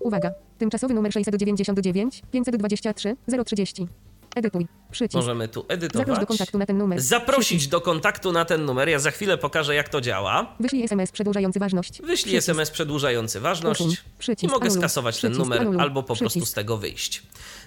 [0.00, 0.30] Uwaga.
[0.58, 3.86] Tymczasowy numer 699 523 030.
[4.36, 4.66] Edytuj.
[4.90, 5.14] Przycisk.
[5.14, 6.18] Możemy tu Zaproś edytować.
[6.20, 7.00] do kontaktu na ten numer.
[7.00, 8.88] Zaprosić do kontaktu na ten numer.
[8.88, 10.54] Ja za chwilę pokażę, jak to działa.
[10.60, 11.90] Wyślij SMS przedłużający ważność.
[12.02, 12.36] Wyślij Przycisk.
[12.36, 14.52] SMS przedłużający ważność i Przycisk.
[14.52, 14.80] mogę Anuluj.
[14.80, 15.44] skasować ten Przycisk.
[15.44, 15.80] numer Anuluj.
[15.80, 16.50] albo po prostu Przycisk.
[16.50, 17.22] z tego wyjść.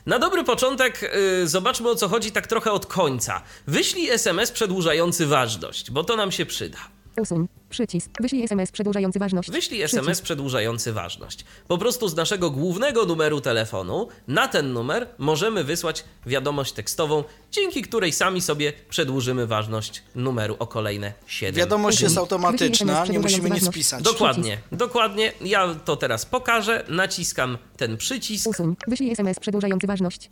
[0.06, 1.12] Na dobry początek
[1.44, 3.42] y, zobaczmy o co chodzi tak trochę od końca.
[3.68, 6.78] Wyślij SMS przedłużający ważność, bo to nam się przyda.
[7.22, 7.48] Usuń.
[7.70, 8.12] Przycisk.
[8.22, 9.52] Wyślij SMS przedłużający ważność.
[9.52, 10.00] Wyślij Przycisk.
[10.00, 11.46] SMS przedłużający ważność.
[11.68, 17.82] Po prostu z naszego głównego numeru telefonu na ten numer możemy wysłać wiadomość tekstową, dzięki
[17.82, 23.70] której sami sobie przedłużymy ważność numeru o kolejne 7 Wiadomość jest automatyczna, nie musimy nic
[23.70, 24.04] pisać.
[24.04, 25.34] Dokładnie, dokładnie.
[25.42, 26.84] Ja to teraz pokażę.
[26.90, 28.48] Naciskam ten przycisk.
[28.48, 28.76] Usuń.
[28.88, 30.30] Wyślij SMS przedłużający ważność.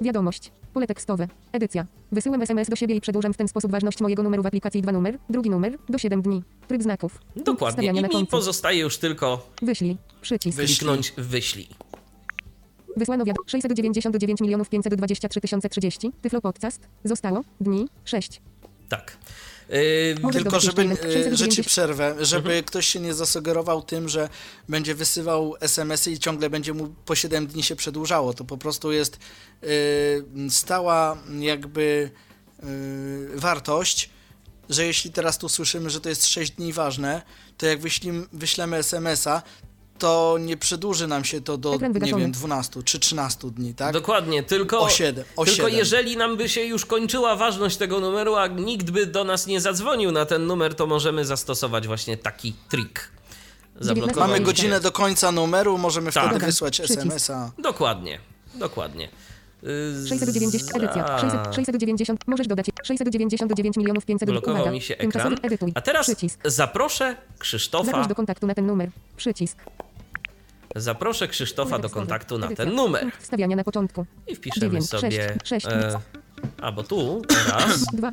[0.00, 0.52] Wiadomość.
[0.72, 1.28] Pole tekstowe.
[1.52, 1.86] Edycja.
[2.12, 4.92] Wysyłam SMS do siebie i przedłużam w ten sposób ważność mojego numeru w aplikacji dwa
[4.92, 6.42] numer, drugi numer, do 7 dni.
[6.68, 7.20] Tryb znaków.
[7.36, 7.90] Dokładnie.
[7.90, 9.96] I na mi pozostaje już tylko Wyślij.
[10.20, 10.56] Przycisk.
[10.56, 10.76] Wyślij.
[10.76, 11.68] kliknąć w wyślij.
[12.96, 16.12] Wysłano wiad 699 milionów 523 030.
[16.22, 16.88] Tyflo Podcast.
[17.04, 17.40] Zostało.
[17.60, 17.88] Dni.
[18.04, 18.40] 6.
[18.88, 19.16] Tak.
[19.68, 21.66] Yy, Może- Tylko żeby, e, że ci 690.
[21.66, 22.64] przerwę, żeby Mhm.
[22.64, 24.28] ktoś się nie zasugerował tym, że
[24.68, 28.34] będzie wysyłał SMS-y i ciągle będzie mu po 7 dni się przedłużało.
[28.34, 29.18] To po prostu jest
[29.62, 29.66] e,
[30.50, 32.10] stała jakby
[33.34, 34.10] wartość,
[34.70, 37.22] że jeśli teraz tu słyszymy, że to jest 6 dni ważne,
[37.56, 39.42] to jak wyślim, wyślemy SMS-a,
[40.02, 42.22] to nie przedłuży nam się to do, Ekran nie wygaszony.
[42.22, 43.92] wiem, 12 czy 13 dni, tak?
[43.92, 45.78] Dokładnie, tylko, O siedem, o tylko siedem.
[45.78, 49.60] jeżeli nam by się już kończyła ważność tego numeru, a nikt by do nas nie
[49.60, 53.10] zadzwonił na ten numer, to możemy zastosować właśnie taki trik.
[54.16, 56.30] Mamy godzinę do końca numeru, możemy Tak.
[56.30, 56.80] wtedy wysłać.
[56.80, 57.50] SMS-a.
[57.58, 58.18] Dokładnie,
[58.54, 59.08] dokładnie.
[59.62, 60.76] Yy, 690.
[60.76, 61.06] Edycja.
[61.06, 62.20] za- 600, 690.
[62.26, 64.30] Możesz dodać 699 milionów 500.
[64.30, 64.70] Blokował Uwaga.
[64.72, 65.36] mi się ekran.
[65.42, 65.72] Edytuj.
[65.74, 66.40] A teraz Przycisk.
[66.44, 68.90] zaproszę Krzysztofa, Zaproś do kontaktu na ten numer.
[69.16, 69.56] Przycisk.
[70.76, 73.00] Zaproszę Krzysztofa do kontaktu na ten numer.
[73.02, 74.06] Punkt Wstawiania na początku.
[74.26, 75.36] I wpiszemy sobie.
[75.66, 75.98] e,
[76.60, 78.12] a bo tu teraz, 2.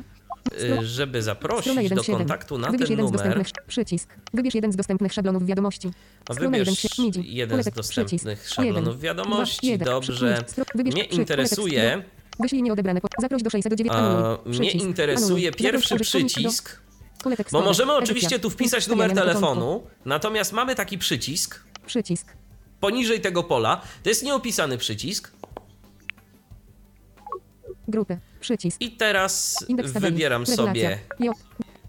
[0.80, 2.18] e, żeby zaprosić 1 do 7.
[2.18, 3.26] kontaktu na Wybierz ten jeden z numer.
[3.26, 3.66] dostępnych.
[3.66, 4.14] Przycisk.
[4.34, 5.90] Wybierz jeden z dostępnych szablonów wiadomości.
[6.32, 7.34] Strona Wybierz 1 MIDI.
[7.34, 9.66] jeden z dostępnych szablonów Jeden, wiadomości.
[9.66, 9.86] jeden.
[9.86, 10.44] Dobrze.
[10.74, 12.02] Mnie interesuje,
[12.40, 13.00] Wyślij nieodebrane.
[13.18, 13.92] Zaproś do 609.
[13.92, 14.58] a, Anuluj.
[14.58, 16.80] mnie interesuje pierwszy przycisk,
[17.52, 22.32] bo możemy oczywiście tu wpisać numer telefonu, natomiast mamy taki przycisk Przycisk.
[22.80, 23.80] Poniżej tego pola.
[24.02, 25.32] To jest nieopisany przycisk.
[27.88, 28.18] Grupy.
[28.40, 28.80] Przycisk.
[28.80, 30.12] I teraz Indeks tabeli.
[30.12, 30.66] wybieram Regulacja.
[30.66, 31.36] sobie J.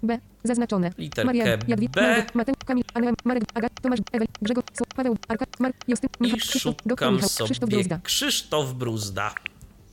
[0.03, 0.19] B.
[0.43, 0.91] Zaznaczone.
[0.97, 1.59] Literkę Marian,
[1.91, 2.25] B.
[2.33, 6.75] Mateusz, Kamil, Anna, Marek, Agat, Tomasz, Ewel, Grzegorz, Paweł, Arka, Mark, Justyn, Michał, i Krzysztof,
[6.89, 7.99] szukam Michał, Krzysztof Bruzda.
[8.03, 9.33] Krzysztof Bruzda.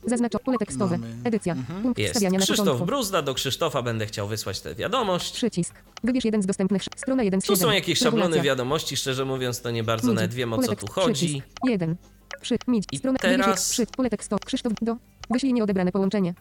[0.05, 0.97] Zaznaczo pole tekstowe.
[0.97, 1.13] Mamy.
[1.23, 1.55] Edycja.
[1.83, 2.85] Punkt Jest wstawiania na Krzysztof początku.
[2.85, 5.33] Bruzda, do Krzysztofa będę chciał wysłać tę wiadomość.
[5.33, 5.75] Przycisk.
[6.03, 6.81] Wybierz jeden z dostępnych.
[6.95, 7.69] Strona 1 z Tu 7.
[7.69, 8.43] są jakieś szablony Regulacja.
[8.43, 10.15] wiadomości, szczerze mówiąc to nie bardzo MIDI.
[10.15, 10.95] nawet wiem o Pole co tu tekst.
[10.95, 11.25] chodzi.
[11.27, 11.47] Przycisk.
[11.63, 11.95] 1.
[12.41, 12.57] Przy.
[12.67, 12.85] Midź.
[12.91, 13.85] I Strona teraz- wybierz Przy.
[13.85, 14.39] Pole tekstowe.
[14.45, 14.95] Krzysztof do.
[15.29, 16.33] Wyślij nieodebrane połączenie.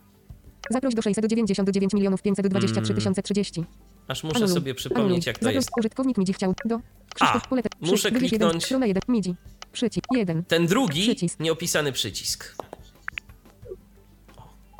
[0.70, 3.64] Zaproś do 699 milionów 523 030.
[4.08, 4.54] Aż muszę Anuluj.
[4.54, 5.22] sobie przypomnieć Anuluj.
[5.26, 5.70] jak to Zaproś jest.
[5.78, 6.80] użytkownik MIDI chciał do.
[7.14, 7.80] Krzysztof A, pole tekst.
[7.80, 8.48] muszę Wybierz jeden.
[8.48, 8.64] kliknąć.
[8.64, 9.02] Strona 1.
[9.08, 9.34] MIDI.
[9.72, 10.06] Przycisk.
[10.12, 10.44] 1.
[10.44, 11.40] Ten drugi Przycisk.
[11.40, 12.54] nieopisany przycisk.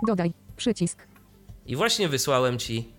[0.06, 0.32] Dodaj.
[0.56, 1.06] Przycisk.
[1.66, 2.92] I właśnie wysłałem ci,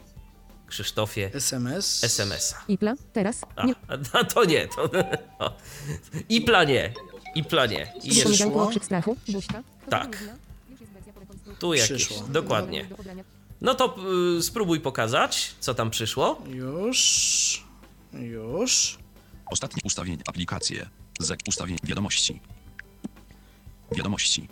[0.68, 2.04] Krzysztofie, SMS.
[2.04, 2.64] SMS-a.
[2.68, 2.94] Ipla.
[3.14, 3.42] Teraz.
[3.56, 3.74] A, Nie.
[4.14, 4.90] a to nie, to...
[5.40, 5.58] O.
[6.30, 6.94] I planie,
[7.36, 7.94] i planie.
[8.04, 9.16] I jeszcze, Wypominanko okrzyk strachu.
[9.28, 9.64] Buźka.
[9.90, 10.24] Tak.
[11.60, 12.28] tu jakieś, Przyszło.
[12.28, 12.86] dokładnie.
[13.62, 13.96] No to
[14.38, 16.42] y, spróbuj pokazać, co tam przyszło.
[16.48, 17.68] Już.
[18.14, 18.98] Już.
[19.52, 20.90] Ostatnie ustawienie aplikacje.
[21.20, 22.42] ZEK ustawień wiadomości.
[23.92, 24.48] Wiadomości.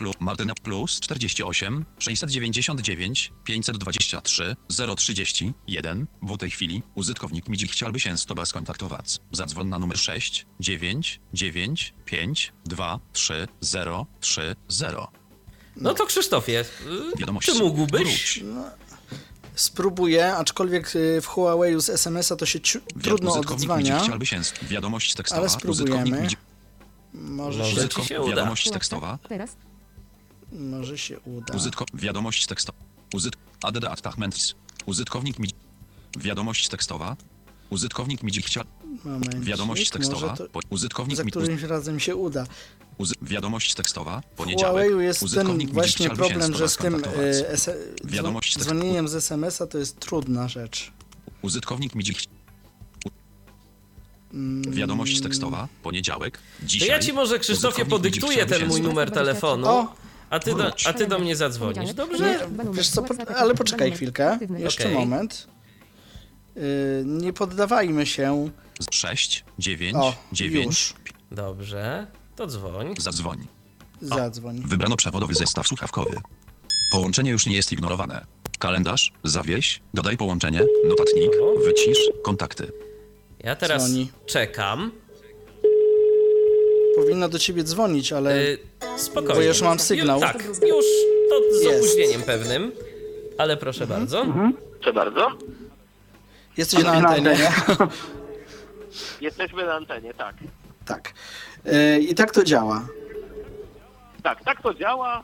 [0.00, 4.56] Plus Martyna plus 48 699 523
[4.96, 9.18] 030 1 W tej chwili użytkownik Midzi chciałby się z Tobą skontaktować.
[9.32, 15.08] Zadzwon na numer 6 9 9 5 2 3 0 3 0.
[15.76, 16.60] No to Krzysztofie,
[17.14, 17.52] y, Wiadomości.
[17.52, 18.02] czy mógłbyś?
[18.02, 18.44] Wróć.
[19.54, 24.00] Spróbuję, aczkolwiek y, w Huawei z SMS-a to się ciu- trudno odzwania.
[24.00, 25.40] chciałby się wiadomość tekstowa.
[25.40, 26.28] Ale spróbujemy.
[27.14, 28.30] Może Może się, ci się uda.
[28.36, 29.18] wiadomość tekstowa.
[29.28, 29.56] Teraz.
[30.52, 31.54] Może się uda.
[31.56, 31.84] Użytko...
[31.94, 32.78] Wiadomość tekstowa.
[33.14, 33.36] Użyt...
[33.62, 34.54] ADD Attachments.
[34.86, 35.48] Użytkownik mi...
[36.18, 37.16] Wiadomość tekstowa.
[37.70, 38.64] Użytkownik mi chciał...
[39.40, 40.36] Wiadomość tekstowa.
[40.36, 40.46] To.
[40.70, 41.30] Użytkownik za mi...
[41.30, 42.46] którymś razem się uda.
[42.98, 43.14] Uzy...
[43.22, 44.22] Wiadomość tekstowa.
[44.36, 44.86] Poniedziałek.
[44.86, 47.70] Huawei jest ten Użytkownik właśnie problem, że z tym y, S-
[48.04, 50.92] Wiadomość tekst- dzwonieniem z SMS-a to jest trudna rzecz.
[51.42, 52.04] Użytkownik mi...
[54.34, 55.68] Mm, Wiadomość tekstowa.
[55.82, 56.38] Poniedziałek.
[56.38, 56.88] To Dzisiaj.
[56.88, 59.94] ja ci może, Krzysztofie, podyktuję ten mój numer telefonu, O!
[60.30, 62.24] A ty do, a ty do mnie zadzwonisz, dobrze?
[62.24, 64.94] Nie, wiesz co, po, ale poczekaj chwilkę, jeszcze Okej.
[64.94, 65.46] moment.
[66.56, 68.50] Y, nie poddawajmy się.
[68.90, 70.66] 6, 9, O, 9.
[70.66, 70.94] już.
[71.32, 72.94] Dobrze, to dzwoń.
[72.98, 73.46] Zadzwoń.
[74.02, 74.62] Zadzwoń.
[74.66, 76.16] Wybrano przewodowy zestaw słuchawkowy.
[76.92, 78.26] Połączenie już nie jest ignorowane.
[78.58, 81.30] Kalendarz, zawieś, dodaj połączenie, notatnik,
[81.64, 82.72] wycisz, kontakty.
[83.38, 84.10] Ja teraz Dzwoni.
[84.26, 84.90] czekam.
[86.96, 88.58] Powinno do ciebie dzwonić, ale Y,
[88.96, 89.34] spokojnie.
[89.34, 90.16] Bo już mam sygnał.
[90.20, 90.84] Ju, tak, już
[91.30, 91.78] to z Jest.
[91.78, 92.72] opóźnieniem pewnym,
[93.38, 94.26] ale proszę bardzo.
[94.80, 95.30] Proszę bardzo.
[96.56, 97.36] jesteś na antenie.
[99.20, 100.34] Jesteśmy na antenie, tak.
[100.86, 101.12] tak.
[101.66, 102.86] Y, I tak to działa.
[104.22, 105.22] Tak, tak to działa.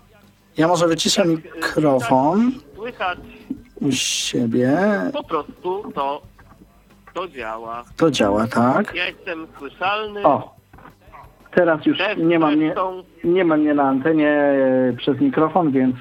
[0.56, 3.18] Ja może wyciszę mikrofon Słychać
[3.80, 4.78] u siebie.
[5.12, 6.22] po prostu to,
[7.14, 7.84] to działa.
[7.96, 8.94] To działa, tak?
[8.94, 10.22] Ja jestem słyszalny.
[10.24, 10.55] O,
[11.56, 12.74] teraz już Też nie ma mnie,
[13.24, 15.96] nie ma mnie na antenie e, przez mikrofon, więc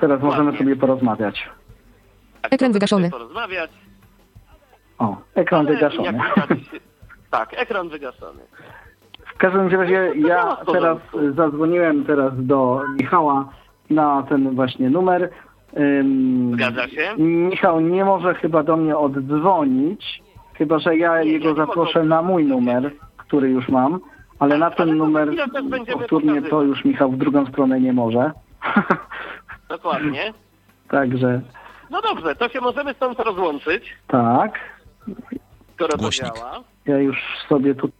[0.00, 1.48] teraz możemy sobie porozmawiać.
[2.42, 3.10] tak, Ekran wygaszony.
[3.10, 3.70] Porozmawiać.
[4.98, 6.12] O, ekran ale wygaszony.
[6.12, 6.80] widać-
[7.30, 8.40] Tak, ekran wygaszony.
[9.34, 10.98] W każdym razie ja teraz
[11.34, 13.48] zadzwoniłem teraz do Michała
[13.90, 15.30] na ten właśnie numer.
[15.78, 17.14] Ym, Zgadza się?
[17.18, 20.22] Michał nie może chyba do mnie oddzwonić,
[20.54, 22.90] chyba że ja Nie, jego ja zaproszę mogę na mój numer,
[23.28, 24.00] który już mam,
[24.38, 25.28] ale na ten ale to numer
[25.92, 28.32] powtórnie to już Michał w drugą stronę nie może.
[29.68, 30.32] Dokładnie.
[30.88, 31.40] Także
[31.90, 34.58] No dobrze, to się możemy stąd rozłączyć, tak,
[35.74, 36.34] skoro to Głośnik.
[36.34, 36.60] działa.
[36.86, 37.90] ja już sobie tu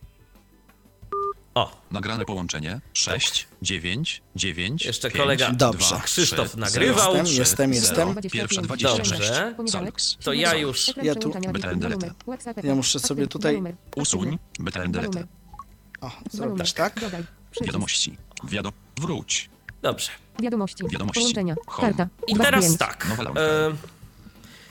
[1.58, 4.84] O, Nagrane połączenie 6, 9, 9.
[4.84, 5.50] Jeszcze 5, kolega.
[5.52, 5.86] Dobrze.
[5.88, 7.12] 2, Krzysztof 3, nagrywał.
[7.12, 8.30] 0, Jestem, jestem, jestem.
[8.32, 8.88] Pierwsze Dobrze.
[8.88, 9.30] 26.
[9.30, 9.54] Dobrze.
[10.24, 11.32] To ja już- Ja tu-
[12.62, 13.62] Ja muszę sobie tutaj-
[13.96, 15.24] Usuń, BTN delete.
[16.00, 17.00] O, zrobisz tak?
[17.62, 18.16] Wiadomości.
[18.44, 18.72] Wiadom.
[19.00, 19.50] Wróć.
[19.82, 20.10] Dobrze.
[20.42, 20.84] Wiadomości.
[20.90, 21.20] Wiadomości.
[21.20, 21.54] Połączenia.
[21.66, 21.88] Home.
[21.88, 22.08] Karta.
[22.26, 23.06] I teraz tak.
[23.36, 23.72] E,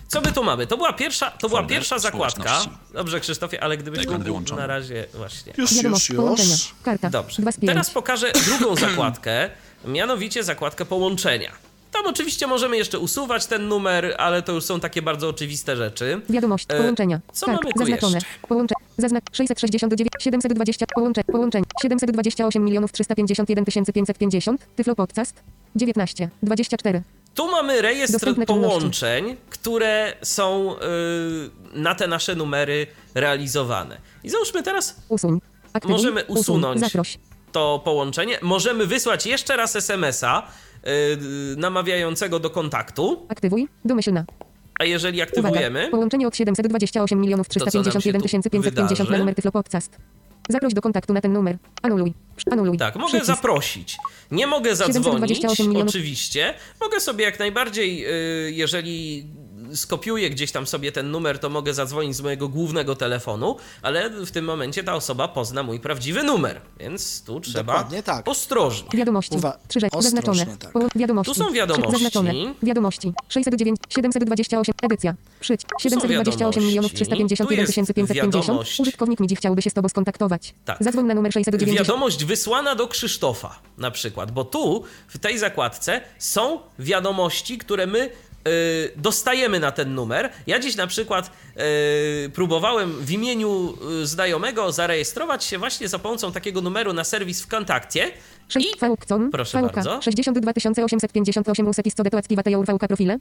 [0.07, 0.67] co my tu mamy?
[0.67, 2.59] To była pierwsza, to była pierwsza zakładka.
[2.93, 5.53] Dobrze, Krzysztofie, ale gdybyś Ekran mógł na razie właśnie.
[5.57, 6.11] Już, już, Wiadomość.
[6.15, 6.51] Połączenia.
[6.51, 6.75] już.
[6.83, 7.09] Karta.
[7.09, 7.43] Dobrze.
[7.65, 9.49] Teraz pokażę drugą zakładkę,
[9.85, 11.51] mianowicie zakładkę połączenia.
[11.91, 16.21] Tam oczywiście możemy jeszcze usuwać ten numer, ale to już są takie bardzo oczywiste rzeczy.
[16.29, 16.65] Wiadomość.
[16.69, 17.19] E, Połączenia.
[17.33, 17.57] co Kart.
[17.63, 18.15] mamy tu Zaznaczone.
[18.17, 18.47] jeszcze?
[18.47, 18.75] Połącze.
[18.97, 19.23] Zaznak.
[19.33, 20.85] 669 720.
[20.95, 21.23] Połącze.
[21.23, 21.63] Połączeń.
[21.81, 24.61] 728 milionów 351 550.
[24.75, 25.43] Tyflo Podcast.
[25.77, 26.29] 19.
[26.43, 27.01] 24.
[27.35, 28.69] Tu mamy rejestr Dostępne czynności.
[28.77, 30.79] połączeń, które są y,
[31.73, 33.97] na te nasze numery realizowane.
[34.23, 35.41] I załóżmy teraz Usuń.
[35.73, 35.91] Aktywuj.
[35.97, 36.37] Możemy Usuń.
[36.41, 36.79] usunąć.
[36.79, 37.17] Zaproś.
[37.51, 38.39] to połączenie.
[38.41, 40.43] Możemy wysłać jeszcze raz SMS-a
[40.87, 41.17] y,
[41.57, 43.67] namawiającego do kontaktu, Aktywuj.
[43.85, 44.25] Domyślna.
[44.79, 45.29] a jeżeli Uwaga.
[45.29, 49.19] aktywujemy, Połączenie od 728 milionów To co nam się 351 tu 550 na wydarzy?
[49.19, 49.97] numer Tyflo Podcast.
[50.49, 51.57] Zaproś do kontaktu na ten numer.
[51.81, 52.13] Anuluj.
[52.51, 52.77] Anuluj.
[52.77, 53.27] tak, mogę Przycisk.
[53.27, 53.97] zaprosić.
[54.31, 55.89] Nie mogę zadzwonić, 728 milionów.
[55.89, 56.53] oczywiście.
[56.81, 58.05] Mogę sobie jak najbardziej,
[58.47, 59.25] y, jeżeli
[59.75, 64.31] skopiuję gdzieś tam sobie ten numer, to mogę zadzwonić z mojego głównego telefonu, ale w
[64.31, 68.27] tym momencie ta osoba pozna mój prawdziwy numer, więc tu trzeba Dokładnie tak.
[68.27, 68.89] ostrożnie.
[68.93, 69.35] Wiadomości.
[69.37, 69.97] Uwa- Trzy rzeczy.
[69.97, 70.57] ostrożnie, Zaznaczone.
[70.57, 70.71] tak.
[70.71, 71.33] Poło- Wiadomości.
[71.33, 71.91] Tu są wiadomości.
[71.91, 72.33] Zaznaczone.
[72.63, 73.13] Wiadomości.
[73.29, 74.73] 609, 728.
[74.81, 75.15] Edycja.
[75.39, 75.61] Przyć.
[75.79, 78.35] 728 milionów 351 Tu jest 550.
[78.45, 78.79] wiadomość.
[78.79, 80.53] Użytkownik MIDI chciałby się z Tobą skontaktować.
[80.65, 80.77] Tak.
[80.83, 81.87] Zadzwoń na numer 690.
[81.87, 88.09] Wiadomość wysłana do Krzysztofa na przykład, bo tu w tej zakładce są wiadomości, które my
[88.95, 90.29] dostajemy na ten numer.
[90.47, 91.31] Ja dziś na przykład
[92.25, 97.41] y, próbowałem w imieniu y, znajomego zarejestrować się właśnie za pomocą takiego numeru na serwis
[97.41, 98.11] w kontakcie.
[98.47, 99.31] 6 I VUKCON.
[99.31, 99.73] Proszę VK.
[99.73, 100.01] bardzo.
[100.01, 100.51] 62
[100.85, 103.17] 858 usepis co detuackiwa tejour VK profile.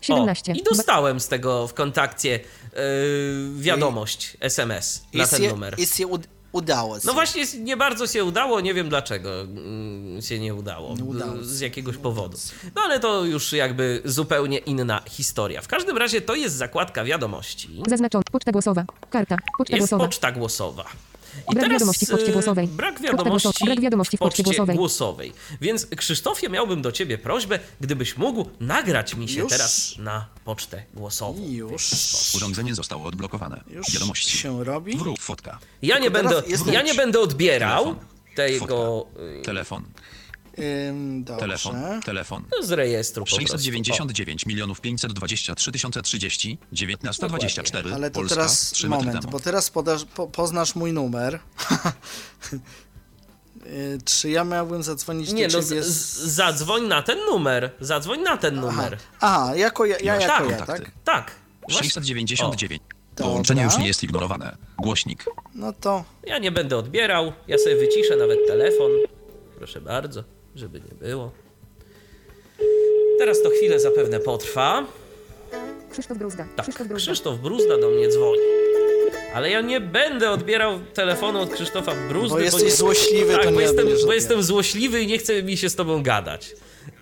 [0.00, 0.52] 17.
[0.52, 2.40] O, I dostałem z tego w kontakcie y,
[3.56, 5.74] wiadomość SMS na ten numer.
[6.52, 6.94] Udało.
[6.94, 7.12] No się.
[7.12, 11.60] właśnie nie bardzo się udało, nie wiem dlaczego mm, się nie udało, Nie udało z
[11.60, 12.38] jakiegoś powodu.
[12.74, 15.62] No ale to już jakby zupełnie inna historia.
[15.62, 17.82] W każdym razie to jest zakładka wiadomości.
[17.88, 18.24] Zaznaczony.
[18.32, 18.84] Poczta głosowa.
[19.10, 19.36] Karta.
[19.58, 20.04] Poczta Jest głosowa.
[20.04, 20.84] poczta głosowa.
[21.50, 22.68] I Brak teraz wiadomości w poczcie y, głosowej.
[22.68, 24.76] Brak wiadomości, głosowa- brak wiadomości w poczcie głosowej.
[24.76, 25.32] głosowej.
[25.60, 29.48] Więc Krzysztofie, miałbym do ciebie prośbę, gdybyś mógł nagrać mi się Już?
[29.52, 31.44] teraz na pocztę głosową.
[31.48, 31.90] Już.
[32.34, 33.60] Urządzenie zostało odblokowane.
[33.70, 34.38] Już Wiadomości.
[34.38, 34.96] się robi.
[34.96, 35.58] Wróg fotka.
[35.82, 37.94] Ja nie, będę, ja nie będę odbierał
[38.36, 38.68] Telefon.
[38.68, 39.06] tego
[39.40, 39.84] y, Telefon.
[40.88, 41.40] Ym, dobrze.
[41.40, 42.00] Telefon.
[42.04, 42.44] Telefon.
[42.62, 43.44] z rejestru po prostu.
[43.44, 43.58] O.
[43.58, 50.04] 699 milionów 523 030 1924 Ale to Polska, teraz 3 metry moment, bo teraz podasz,
[50.04, 51.38] po, poznasz mój numer.
[54.04, 55.82] Czy ja miałbym zadzwonić Nie, do no z, ciebie?
[55.82, 57.70] z, zadzwoń na ten numer.
[57.80, 58.98] Zadzwoń na ten Aha, numer.
[59.20, 60.90] Aha jako ja, ja jako tak, ja, tak?
[61.04, 61.34] Tak.
[61.68, 62.82] Właśnie, 699.
[62.82, 63.22] O.
[63.22, 63.74] Połączenie Dobra.
[63.74, 64.56] już nie jest ignorowane.
[64.78, 65.24] Głośnik.
[65.54, 67.32] No to ja nie będę odbierał.
[67.48, 68.90] Ja sobie wyciszę nawet telefon.
[69.58, 70.24] Proszę bardzo,
[70.58, 71.30] żeby nie było.
[73.18, 74.86] Teraz to chwilę zapewne potrwa.
[75.92, 76.48] Krzysztof Bruzda.
[76.56, 77.12] Tak, Krzysztof Bruzda.
[77.12, 78.40] Krzysztof Bruzda do mnie dzwoni.
[79.34, 82.28] Ale ja nie będę odbierał telefonu od Krzysztofa Bruzdy.
[82.36, 82.70] Bo jesteś nie...
[82.70, 85.74] złośliwy, tak, to bo nie jestem, bo jestem złośliwy i nie chce mi się z
[85.74, 86.56] tobą gadać.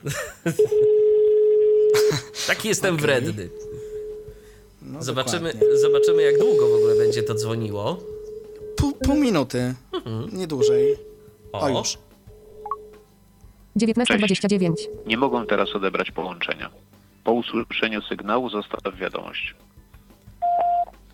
[2.47, 3.07] Taki jestem Okej.
[3.07, 3.49] wredny.
[4.83, 5.79] no Zobaczymy, dokładnie.
[5.79, 7.99] zobaczymy, jak długo w ogóle będzie to dzwoniło.
[8.77, 9.75] Pół, pół minuty,
[10.33, 10.91] nie dłużej.
[10.91, 11.07] Mhm.
[11.53, 11.99] O, O już.
[13.77, 14.73] 19.29.
[15.07, 16.71] Nie mogą teraz odebrać połączenia.
[17.25, 19.55] Po usłyszeniu sygnału zostaw wiadomość.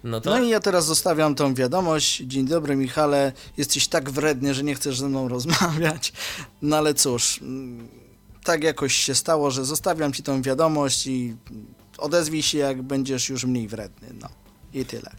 [0.05, 2.16] no to No i ja teraz zostawiam tą wiadomość.
[2.20, 3.33] Dzień dobry, Michale.
[3.57, 6.12] Jesteś tak wredny, że nie chcesz ze mną rozmawiać.
[6.62, 7.88] No ale cóż, mm,
[8.44, 11.37] tak jakoś się stało, że zostawiam ci tą wiadomość i
[11.98, 14.09] odezwij się, jak będziesz już mniej wredny.
[14.20, 14.29] No
[14.75, 15.11] i tyle.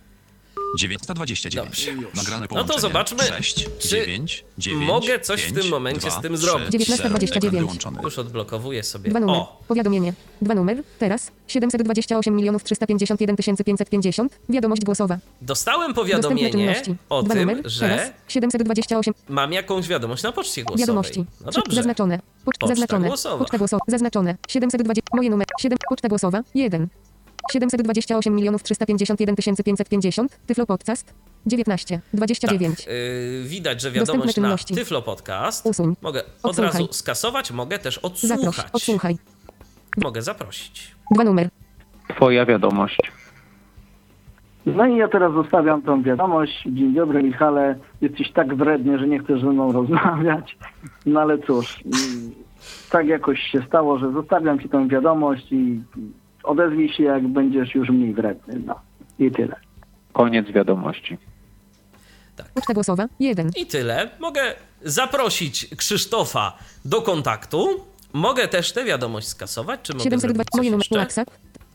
[0.78, 1.86] 929.
[1.86, 1.92] Dobrze.
[2.16, 6.12] Nagrane No to zobaczmy, 6, czy 9, 9, mogę coś w 5, tym momencie 2,
[6.12, 6.68] z tym 3, zrobić.
[6.72, 7.38] 19:29.
[7.38, 8.00] Ekran wyłączony.
[8.04, 9.10] już odblokowuję sobie.
[9.10, 9.36] Dwa numer.
[9.38, 10.14] O, Powiadomienie.
[10.42, 10.84] Dwa numer.
[11.00, 11.32] Teraz.
[11.48, 14.40] 728 milionów 351 550.
[14.50, 15.18] Wiadomość głosowa.
[15.42, 16.96] dostałem Dostępne powiadomienie czynności.
[17.10, 17.70] o Dwa tym, numer.
[17.72, 18.12] że Teraz.
[18.28, 19.14] 728.
[19.30, 20.82] mam jakąś wiadomość na poczcie głosowej.
[20.82, 21.26] Wiadomości.
[21.46, 21.76] No Trzy- dobrze.
[21.76, 22.18] Zaznaczone.
[22.18, 23.08] Pocz- Poczta zaznaczone.
[23.08, 23.38] głosowa.
[23.38, 23.82] Poczta głosowa.
[23.88, 24.38] Zaznaczone.
[24.50, 25.02] 720.
[25.14, 25.48] Moje numer.
[25.62, 25.78] 7.
[25.90, 26.42] Poczta głosowa.
[26.56, 26.88] 1.
[27.54, 30.40] 728 milionów 351 550.
[30.46, 31.14] Tyflo Podcast.
[31.46, 32.00] 19.
[32.14, 32.78] 29.
[32.78, 34.76] Tak, yy, widać, że wiadomość na czynności.
[34.76, 35.66] Tyflo Podcast.
[35.66, 35.96] Usuń.
[36.02, 36.74] Mogę od Odsłuchaj.
[36.74, 38.12] razu skasować, mogę też Zaproś.
[38.12, 38.66] odsłuchać.
[38.74, 39.18] Odsłuchaj.
[40.04, 40.96] Mogę zaprosić.
[41.12, 41.50] Dwa numer.
[42.16, 42.98] Twoja wiadomość.
[44.66, 46.64] No i ja teraz zostawiam tą wiadomość.
[46.66, 47.76] Dzień dobry, Michale.
[48.02, 50.58] Jesteś tak wredny, że nie chcesz ze mną rozmawiać.
[51.06, 51.84] No ale cóż,
[52.90, 55.82] tak jakoś się stało, że zostawiam ci tą wiadomość i
[56.44, 58.62] odezwij się, jak będziesz już mniej wredny.
[58.66, 58.80] No
[59.20, 59.56] i tyle.
[60.14, 61.18] Koniec wiadomości.
[62.54, 63.08] Poczta głosowa.
[63.20, 63.52] 1.
[63.58, 64.10] I tyle.
[64.20, 64.42] Mogę
[64.82, 67.68] zaprosić Krzysztofa do kontaktu.
[68.14, 70.28] Mogę też tę wiadomość skasować, czy mogę 702.
[70.28, 70.88] zrobić coś Moje numer.
[71.08, 71.30] WhatsApp.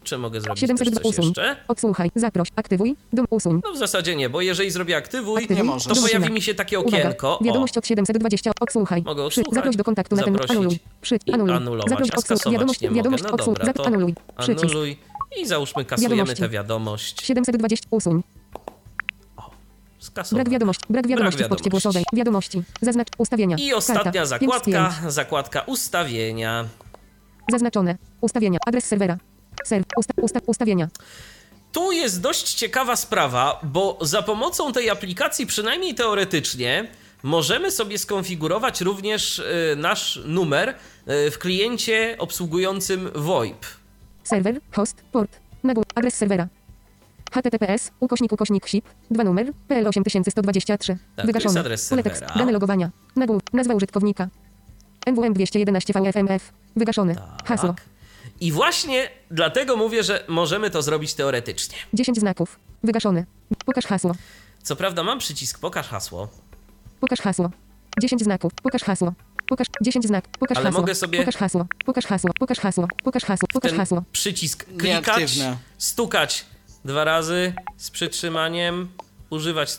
[0.08, 0.84] Czy mogę zrobić 702.
[0.90, 1.24] też coś Usuń.
[1.24, 1.56] jeszcze?
[1.68, 2.10] Odsłuchaj.
[2.14, 2.48] Zaproś.
[2.56, 2.96] Aktywuj.
[3.12, 3.60] Dom usuń.
[3.64, 5.56] No w zasadzie nie, bo jeżeli zrobię aktywuj, Aktywuj.
[5.56, 5.94] Nie możesz.
[5.96, 6.96] to pojawi mi się takie Uwaga.
[6.98, 7.38] okienko.
[7.42, 8.50] Wiadomość od 720.
[8.60, 9.02] Odsłuchaj.
[9.02, 10.36] Mogę odsłuchać, Zaproś do kontaktu na ten.
[10.50, 10.78] Anuluj.
[11.00, 11.18] Przy.
[11.32, 11.54] Anuluj.
[11.54, 12.80] anulować, Zaproś skasować Wiadomość.
[12.80, 12.96] nie mogę.
[12.96, 13.24] Wiadomość.
[13.24, 13.58] No Odsłuch.
[13.58, 14.14] dobra, to Anuluj.
[14.38, 14.64] Przycisk.
[14.64, 14.98] Anuluj
[15.40, 16.42] i załóżmy kasujemy Wiadomości.
[16.42, 17.22] tę wiadomość.
[17.26, 17.86] 720.
[17.90, 18.22] Usuń.
[19.98, 20.34] Skasować.
[20.44, 20.84] Brak wiadomości.
[20.90, 22.04] Brak wiadomości w poczcie głosowej.
[22.12, 22.62] Wiadomości.
[22.80, 23.56] Zaznacz ustawienia.
[23.58, 24.26] I ostatnia Karta.
[24.26, 25.12] zakładka, 5.
[25.12, 26.64] zakładka ustawienia.
[27.50, 27.96] Zaznaczone.
[28.20, 28.58] Ustawienia.
[28.66, 29.16] Adres serwera.
[29.96, 30.88] Usta, usta, ustawienia.
[31.72, 36.88] Tu jest dość ciekawa sprawa, bo za pomocą tej aplikacji, przynajmniej teoretycznie,
[37.22, 43.66] możemy sobie skonfigurować również y, nasz numer y, w kliencie obsługującym VoIP.
[44.24, 44.60] Serwer.
[44.72, 44.96] Host.
[45.12, 45.40] Port.
[45.64, 45.84] Nagłów.
[45.94, 46.48] Adres serwera.
[47.32, 52.38] https ukośnik ukośnik SIP 2 numer PL 8123 Tak, jest adres pole tekst serwera.
[52.38, 54.28] dane logowania nagłów nazwa użytkownika
[55.06, 57.82] NWM 211 VFMF wygaszone hasło Tak.
[58.40, 61.76] I właśnie dlatego mówię, że możemy to zrobić teoretycznie.
[61.94, 62.58] 10 znaków.
[62.82, 63.26] Wygaszony.
[63.66, 64.14] Pokaż hasło.
[64.62, 66.28] Co prawda mam przycisk pokaż hasło,
[67.00, 67.50] Pokaż hasło.
[68.00, 68.52] 10 znaków.
[68.62, 69.12] Pokaż hasło.
[69.48, 70.28] Pokaż 10 znak.
[70.38, 70.80] Pokaż Ale hasło.
[70.80, 71.66] mogę sobie- Pokaż hasło.
[71.86, 72.30] Pokaż hasło.
[72.38, 72.86] Pokaż hasło.
[73.04, 73.48] Pokaż hasło.
[73.52, 74.02] Pokaż hasło.
[74.12, 75.56] przycisk klikać, Nieaktywne.
[75.78, 76.46] stukać
[76.84, 78.88] dwa razy z przytrzymaniem,
[79.30, 79.70] używać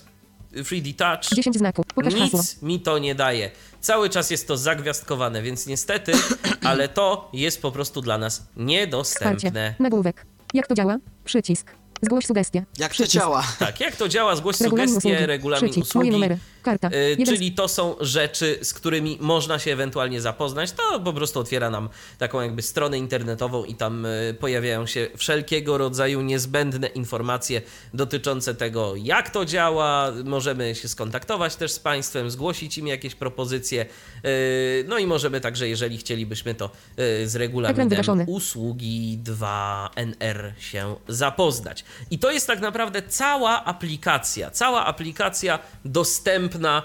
[0.53, 1.35] 3D Touch.
[1.35, 1.85] 10 znaków.
[1.95, 2.67] Pokaż Nic hasło.
[2.67, 3.51] mi to nie daje.
[3.81, 6.11] Cały czas jest to zagwiazdkowane, więc niestety,
[6.69, 8.63] ale to jest po prostu dla nas Wsparcie.
[8.65, 9.75] niedostępne.
[9.79, 10.25] Nagłówek.
[10.53, 10.97] Jak to działa?
[11.25, 11.71] Przycisk.
[12.01, 12.65] Zgłoś sugestię.
[12.77, 13.13] Jak to Przycisk.
[13.23, 13.43] działa?
[13.59, 14.35] Tak, jak to działa?
[14.35, 15.25] Zgłoś Regulamin sugestie, usługi.
[15.25, 15.95] regulamin Przycisk.
[15.95, 16.11] Moje usługi.
[16.21, 16.37] numery.
[16.63, 16.89] Karta.
[17.19, 20.71] Y, czyli to są rzeczy, z którymi można się ewentualnie zapoznać.
[20.71, 25.77] To po prostu otwiera nam taką jakby stronę internetową i tam y, pojawiają się wszelkiego
[25.77, 27.61] rodzaju niezbędne informacje
[27.93, 30.11] dotyczące tego, jak to działa.
[30.25, 33.85] Możemy się skontaktować też z Państwem, zgłosić im jakieś propozycje.
[34.25, 41.83] Y, No i możemy także, jeżeli chcielibyśmy to y, z regulaminem usługi 2NR się zapoznać.
[42.11, 44.51] I to jest tak naprawdę cała aplikacja.
[44.51, 46.83] Cała aplikacja dostępna,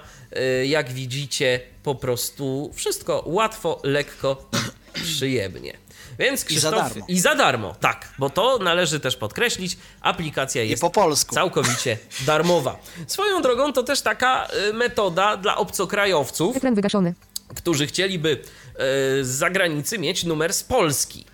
[0.61, 4.51] y, jak widzicie, po prostu wszystko łatwo, lekko,
[4.95, 5.79] przyjemnie.
[6.19, 7.07] Więc za Krzysztof, darmo.
[7.09, 9.77] I za darmo, tak, bo to należy też podkreślić.
[10.01, 11.35] Aplikacja jest po polsku.
[11.35, 12.79] całkowicie darmowa.
[13.07, 17.15] Swoją drogą to też taka y, metoda dla obcokrajowców, Ekran wygaszony.
[17.57, 18.79] którzy chcieliby e,
[19.25, 21.25] z zagranicy mieć numer z Polski.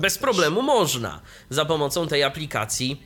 [0.00, 1.20] Bez problemu można
[1.50, 3.02] za pomocą tej aplikacji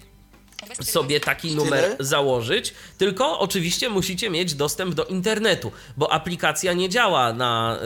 [0.83, 7.33] sobie taki numer założyć, tylko oczywiście musicie mieć dostęp do internetu, bo aplikacja nie działa
[7.33, 7.79] na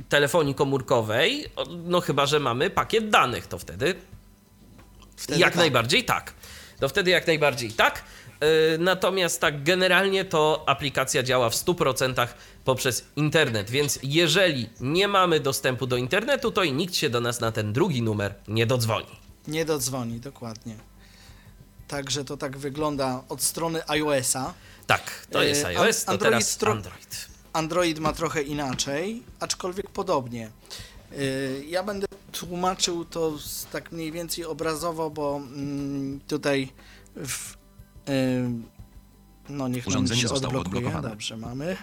[0.00, 1.44] y, telefonii komórkowej,
[1.84, 3.94] no chyba, że mamy pakiet danych, to wtedy
[5.16, 5.58] Wtedy jak tak.
[5.58, 6.34] najbardziej tak.
[6.80, 8.04] To wtedy jak najbardziej tak.
[8.40, 12.26] Yy, Natomiast tak generalnie to aplikacja działa w 100%
[12.64, 17.40] poprzez internet, więc jeżeli nie mamy dostępu do internetu, to i nikt się do nas
[17.40, 19.06] na ten drugi numer nie dodzwoni.
[19.48, 20.76] Nie dodzwoni, dokładnie.
[21.88, 24.54] Także to tak wygląda od strony iOS-a.
[24.86, 27.28] Tak, to jest an- iOS, to Android teraz Android.
[27.52, 30.50] Android ma trochę inaczej, aczkolwiek podobnie.
[31.12, 33.32] Yy, Ja będę tłumaczył to
[33.72, 36.72] tak mniej więcej obrazowo, bo mm, tutaj
[37.16, 37.57] w,
[39.48, 40.76] no niech nam Urządzenie się zostało odblokuje.
[40.78, 41.08] odblokowane.
[41.10, 41.76] Dobrze, mamy.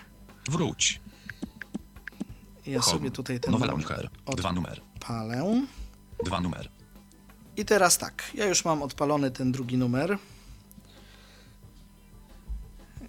[0.49, 1.01] Wróć.
[2.65, 2.97] Ja Home.
[2.97, 4.09] sobie tutaj ten numer launcher.
[4.37, 4.81] Dwa numer.
[4.95, 5.61] odpalę.
[6.25, 6.69] Dwa numer.
[7.57, 10.17] I teraz tak, ja już mam odpalony ten drugi numer.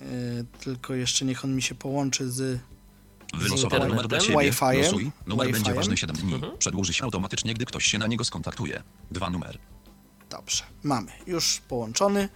[0.00, 2.60] Yy, tylko jeszcze niech on mi się połączy z
[3.34, 4.18] Wylosowany numer dla?
[4.18, 4.38] Ciebie.
[4.38, 4.82] Wi-Fi-em?
[4.82, 5.10] Losuj.
[5.26, 5.76] Numer będzie Wi-Fi-em?
[5.76, 6.34] ważny 7 dni.
[6.34, 6.58] Mhm.
[6.58, 8.82] Przedłuży się automatycznie, gdy ktoś się na niego skontaktuje.
[9.10, 9.58] Dwa numer.
[10.30, 12.28] Dobrze, mamy już połączony.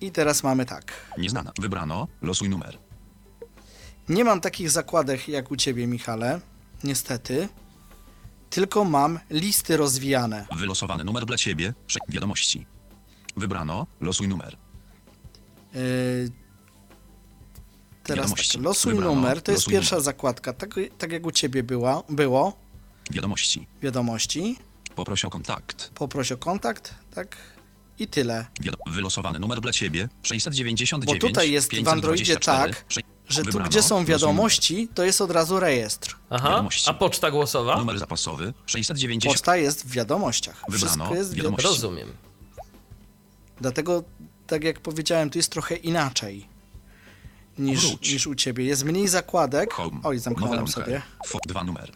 [0.00, 0.92] I teraz mamy tak.
[1.18, 1.52] Nieznana.
[1.60, 2.08] Wybrano.
[2.22, 2.78] Losuj numer.
[4.08, 6.40] Nie mam takich zakładek jak u ciebie, Michale,
[6.84, 7.48] niestety.
[8.50, 10.46] Tylko mam listy rozwijane.
[10.56, 11.74] Wylosowany numer dla Ciebie.
[12.08, 12.66] Wiadomości.
[13.36, 13.86] Wybrano.
[14.00, 14.56] Losuj numer.
[15.74, 16.30] Yy,
[18.02, 19.14] teraz tak, losuj Wybrano.
[19.14, 20.04] numer, to jest Losuj pierwsza numer.
[20.04, 22.56] zakładka, tak, tak jak u ciebie była, było.
[23.10, 23.66] Wiadomości.
[23.82, 24.58] Wiadomości,
[24.94, 25.90] Poproś o kontakt.
[25.94, 27.36] poproś o kontakt, tak?
[28.00, 28.46] I tyle.
[28.86, 30.08] Wylosowany numer dla Ciebie.
[30.22, 31.20] 699.
[31.20, 35.30] Bo tutaj jest w Androidzie 524, tak, Że tu, gdzie są wiadomości, to jest od
[35.30, 36.16] razu rejestr.
[36.30, 36.90] Aha, Wiadomości.
[36.90, 37.76] a poczta głosowa?
[37.76, 39.34] Numer zapasowy 690.
[39.36, 40.62] Poczta jest w wiadomościach.
[40.68, 41.62] Wybrano Wszystko jest w wiadomości.
[41.68, 41.70] wiadomościach.
[41.72, 42.12] Rozumiem.
[43.60, 44.04] Dlatego,
[44.46, 46.46] tak jak powiedziałem, tu jest trochę inaczej
[47.58, 48.12] niż, Wróć.
[48.12, 48.64] niż u ciebie.
[48.64, 49.72] Jest mniej zakładek.
[49.72, 50.00] Home.
[50.04, 51.02] Oj, zamknąłem sobie.
[51.46, 51.92] Dwa numer.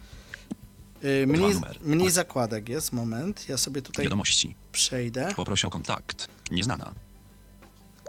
[1.03, 3.49] Y, Mniej, mniej zakładek jest, moment.
[3.49, 4.55] Ja sobie tutaj Wiadomości.
[4.71, 5.33] przejdę.
[5.35, 6.27] Poproś o kontakt.
[6.51, 6.93] Nieznana.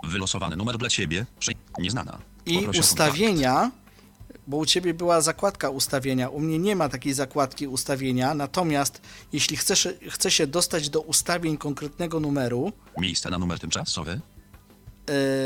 [0.04, 1.26] Wylosowany numer dla Ciebie.
[1.78, 2.18] Nieznana.
[2.46, 3.70] I Poproś o ustawienia,
[4.46, 6.28] bo u ciebie była zakładka ustawienia.
[6.28, 8.34] U mnie nie ma takiej zakładki ustawienia.
[8.34, 9.00] Natomiast
[9.32, 12.72] jeśli chcesz, chce się dostać do ustawień konkretnego numeru.
[12.98, 14.20] Miejsce na numer tymczasowy.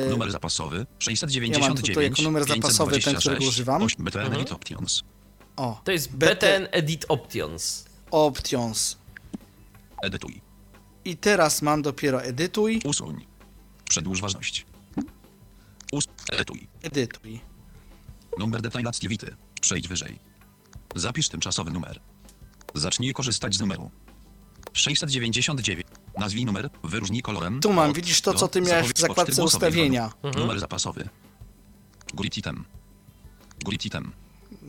[0.07, 1.69] y, Numer zapasowy Ja 699.
[1.69, 3.83] mam tutaj jako numer zapasowy ten, którego używam.
[3.83, 4.35] 8 BTN Mhm.
[4.37, 5.03] Elite Options.
[5.57, 7.85] O, To jest BT BTN Edit Options.
[8.11, 8.97] Options.
[10.03, 10.41] Edytuj.
[11.05, 13.27] I teraz mam dopiero edytuj, Usuń.
[13.89, 14.67] Przedłuż ważność.
[15.93, 16.69] Us edytuj.
[16.83, 17.41] edytuj.
[18.39, 19.37] Numer detajlacji wity.
[19.61, 20.19] Przejdź wyżej.
[20.95, 22.01] Zapisz tymczasowy numer.
[22.75, 23.91] Zacznij korzystać z numeru.
[24.73, 25.87] 699.
[26.19, 27.61] Nazwij numer, wyróżnij kolorem.
[27.61, 30.13] Tu mam, od widzisz to, co ty miałeś w zakładce ustawienia.
[30.23, 30.39] numer.
[30.39, 31.09] Numer zapasowy.
[32.15, 32.65] Grid item.
[33.65, 34.13] Grid item.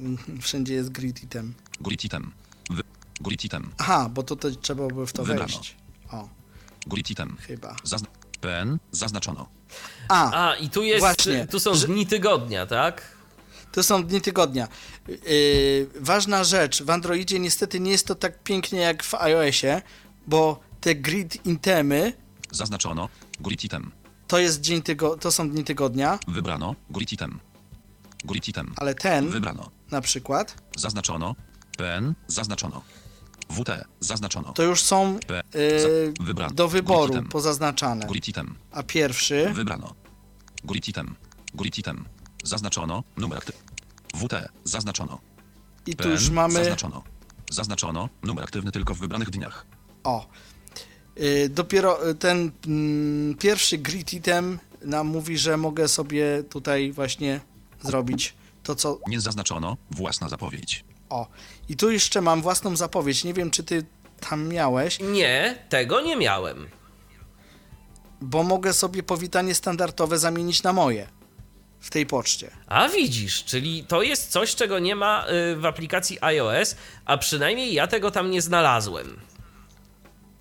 [0.42, 1.54] Wszędzie jest grid item.
[1.82, 2.32] Grid item.
[2.70, 2.84] Wy...
[3.22, 3.72] Grid item.
[3.78, 5.54] Aha, bo to, to trzeba by w to Wybrano.
[5.54, 5.76] wejść.
[6.12, 6.30] O,
[6.88, 7.38] Grid item.
[7.42, 7.76] chyba.
[7.84, 8.06] Zazn...
[8.42, 9.48] PN zaznaczono.
[10.10, 13.18] A, A, i tu jest, Właśnie, tu są że- dni tygodnia, tak?
[13.72, 14.68] To są dni tygodnia.
[15.08, 15.18] Yy,
[16.00, 19.82] ważna rzecz, w Androidzie niestety nie jest to tak pięknie jak w iOSie,
[20.28, 22.14] bo te grid intemy
[22.52, 23.10] Zaznaczono.
[23.40, 23.92] Grid item.
[24.28, 26.76] to jest dzień tygo- to są dni tygodnia, Wybrano.
[26.90, 27.40] Grid item.
[28.26, 28.74] Grid item.
[28.78, 29.72] ale ten Wybrano.
[29.92, 31.36] Na przykład Zaznaczono.
[31.78, 32.14] PN.
[32.28, 32.82] Zaznaczono.
[33.50, 33.70] WT.
[34.00, 34.54] Zaznaczono.
[34.54, 35.20] to już są
[35.54, 36.54] yy, wybrano.
[36.54, 38.08] do wyboru pozaznaczane.
[38.08, 38.56] Grid item.
[38.72, 39.96] A pierwszy Wybrano.
[40.64, 41.16] Grid item.
[41.54, 42.06] Grid item.
[42.44, 43.04] Zaznaczono.
[43.18, 43.62] Numer aktywny.
[44.16, 44.34] WT.
[44.64, 45.20] Zaznaczono.
[45.86, 46.12] i tu PN.
[46.12, 47.04] już mamy Zaznaczono.
[47.52, 48.10] Zaznaczono.
[48.24, 49.66] Numer aktywny tylko w wybranych dniach.
[50.04, 50.28] O.
[51.18, 57.40] Y, Dopiero y, ten mm, pierwszy grid item nam mówi, że mogę sobie tutaj właśnie
[57.84, 58.34] zrobić
[58.72, 59.00] to, co.
[59.08, 59.78] Nie zaznaczono.
[59.92, 60.84] Własna zapowiedź.
[61.10, 61.28] O.
[61.70, 63.24] I tu jeszcze mam własną zapowiedź.
[63.24, 63.86] Nie wiem, czy ty
[64.30, 66.68] tam miałeś, Nie, tego nie miałem.
[68.22, 71.08] bo mogę sobie powitanie standardowe zamienić na moje
[71.80, 72.52] w tej poczcie.
[72.68, 77.74] A widzisz, czyli to jest coś, czego nie ma y, w aplikacji iOS, a przynajmniej
[77.74, 79.20] ja tego tam nie znalazłem.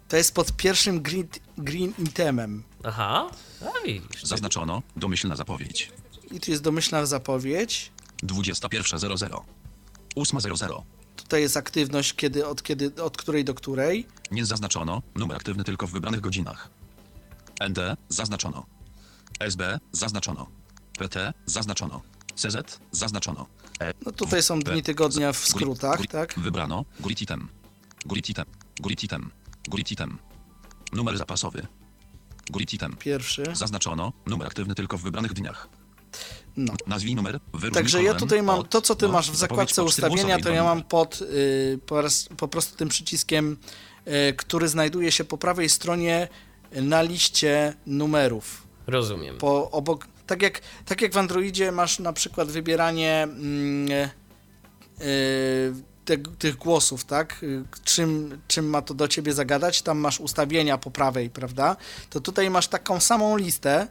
[0.09, 2.65] To jest pod pierwszym grid, green itemem.
[2.85, 3.31] Aha,
[3.63, 4.23] a widzisz.
[4.25, 4.83] Zaznaczono.
[4.97, 5.91] Domyślna zapowiedź.
[6.33, 7.93] I tu jest domyślna zapowiedź.
[8.23, 9.41] 21.00.
[10.17, 10.83] 8.00.
[11.17, 14.07] Tutaj jest aktywność, kiedy, od, kiedy, od której do której.
[14.31, 15.03] Nie zaznaczono.
[15.15, 16.71] Numer aktywny tylko w wybranych godzinach.
[17.69, 17.79] ND.
[18.09, 18.67] Zaznaczono.
[19.41, 19.79] SB.
[19.93, 20.47] Zaznaczono.
[20.99, 21.33] PT.
[21.47, 22.03] Zaznaczono.
[22.35, 22.81] CZ.
[22.93, 23.47] Zaznaczono.
[23.81, 23.95] E.
[24.07, 26.35] No tutaj są dni tygodnia w skrótach, tak?
[26.39, 26.85] Wybrano.
[27.01, 27.49] Grid item.
[28.07, 28.47] Grid item.
[28.81, 29.31] Grid item.
[29.69, 30.19] Grid item.
[30.93, 31.67] Numer zapasowy.
[32.51, 32.97] Grid item.
[32.97, 33.45] Pierwszy.
[33.53, 34.13] Zaznaczono.
[34.27, 35.69] Numer aktywny tylko w wybranych dniach.
[36.65, 36.75] No.
[36.87, 37.41] Nazwij numer.
[37.73, 40.83] Także ja tutaj mam to, co ty do masz w zakładce ustawienia, to ja mam
[40.83, 43.57] pod y, po, raz, po prostu tym przyciskiem,
[44.07, 46.29] y, który znajduje się po prawej stronie
[46.73, 48.63] na liście numerów.
[48.87, 49.39] Rozumiem.
[49.39, 53.91] Po obok, tak jak, tak jak w Androidzie masz na przykład wybieranie mm,
[55.01, 57.43] y, te, tych głosów, tak?
[57.43, 59.83] Y, Czym, czym ma to do ciebie zagadać?
[59.83, 61.77] Tam masz ustawienia po prawej, prawda?
[62.11, 63.89] To tutaj masz taką samą listę,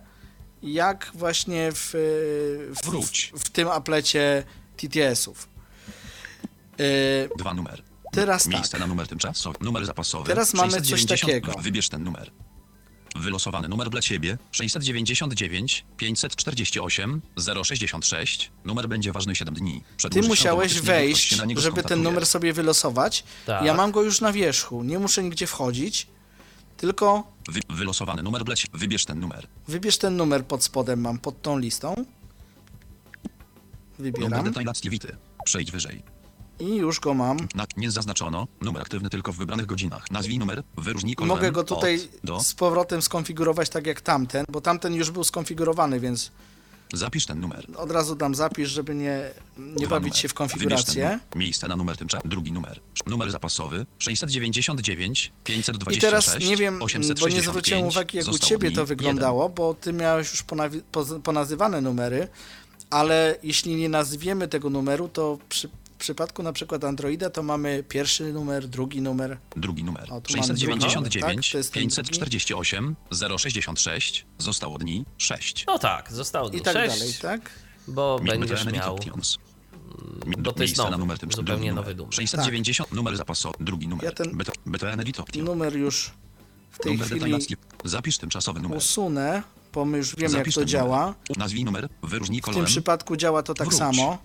[0.63, 3.31] jak właśnie w, y, w, Wróć.
[3.35, 4.43] w tym aplecie
[4.77, 5.49] TTS-ów.
[6.79, 7.83] Y, Dwa numer.
[8.11, 8.81] Teraz Miejsce tak.
[8.81, 9.57] na numer tymczasowy.
[9.61, 10.27] Numer zapasowy.
[10.27, 11.21] Teraz mamy coś 690.
[11.45, 11.61] takiego.
[11.61, 12.31] Wybierz ten numer.
[13.15, 17.21] Wylosowany numer dla Ciebie 699 548
[17.63, 18.51] 066.
[18.65, 19.83] Numer będzie ważny 7 dni.
[20.11, 23.23] Ty musiałeś wejść, żeby ten numer sobie wylosować.
[23.45, 23.65] Tak.
[23.65, 26.07] Ja mam go już na wierzchu, nie muszę nigdzie wchodzić,
[26.79, 28.79] tylko Wy, wylosowany numer Ciebie.
[28.79, 29.47] Wybierz ten numer.
[29.67, 31.89] wybierz ten numer pod spodem, mam pod tą listą.
[31.89, 32.05] Numer
[33.99, 34.89] Wybieram detailacji
[35.45, 36.03] Przejdź wyżej.
[36.59, 37.37] i już go mam.
[37.55, 38.47] Na, nie zaznaczono.
[38.61, 40.11] Numer aktywny tylko w wybranych godzinach.
[40.11, 40.63] Nazwij numer.
[40.77, 42.39] Wyróżnij kolorem mogę go tutaj od do.
[42.39, 46.31] z powrotem skonfigurować tak jak tamten, bo tamten już był skonfigurowany, więc
[46.93, 47.65] Zapisz ten numer.
[47.77, 50.17] od razu dam zapisz, żeby nie, nie Dwa bawić numer.
[50.21, 51.19] się w Wybierz ten konfigurację.
[51.35, 52.29] Miejsce na numer tymczasowy.
[52.29, 52.79] Drugi numer.
[53.07, 57.43] Numer zapasowy 699 526 I teraz nie wiem, bo nie 865.
[57.45, 58.85] zwróciłem uwagi, jak u ciebie to jeden.
[58.85, 62.27] wyglądało, bo ty miałeś już ponawi- poz- ponazywane numery,
[62.89, 65.69] ale jeśli nie nazwiemy tego numeru, to przy,
[65.99, 69.37] przypadku na przykład Androida to mamy pierwszy numer, drugi numer.
[69.55, 70.03] Drugi numer.
[70.13, 71.51] O, tu mamy drugi numer, 699 tak?
[71.51, 72.95] To jest ten 548
[73.37, 74.25] 066.
[74.37, 75.63] Zostało dni 6.
[75.67, 77.51] No tak, zostało I dni tak 6, dalej, tak?
[77.87, 78.95] bo Mi- będziesz miał...
[78.95, 79.37] Options.
[80.39, 82.13] bo to jest nowy, numer tym zupełnie nowy numer.
[82.13, 83.55] 690 numer zapasowy.
[83.59, 84.05] Drugi numer.
[84.05, 85.03] Ja ten- BT- BTN.
[85.43, 86.11] Numer już
[86.71, 87.57] w tej Numer chwili.
[87.85, 88.77] Zapisz tymczasowy numer.
[88.77, 89.43] usunę,
[89.73, 91.05] bo my już wiemy, jak to ten działa.
[91.05, 91.37] Numer.
[91.37, 91.89] Nazwij numer.
[92.03, 92.67] Wyróżnij W tym kolorem.
[92.71, 93.79] przypadku działa to tak Wróć.
[93.79, 94.17] samo,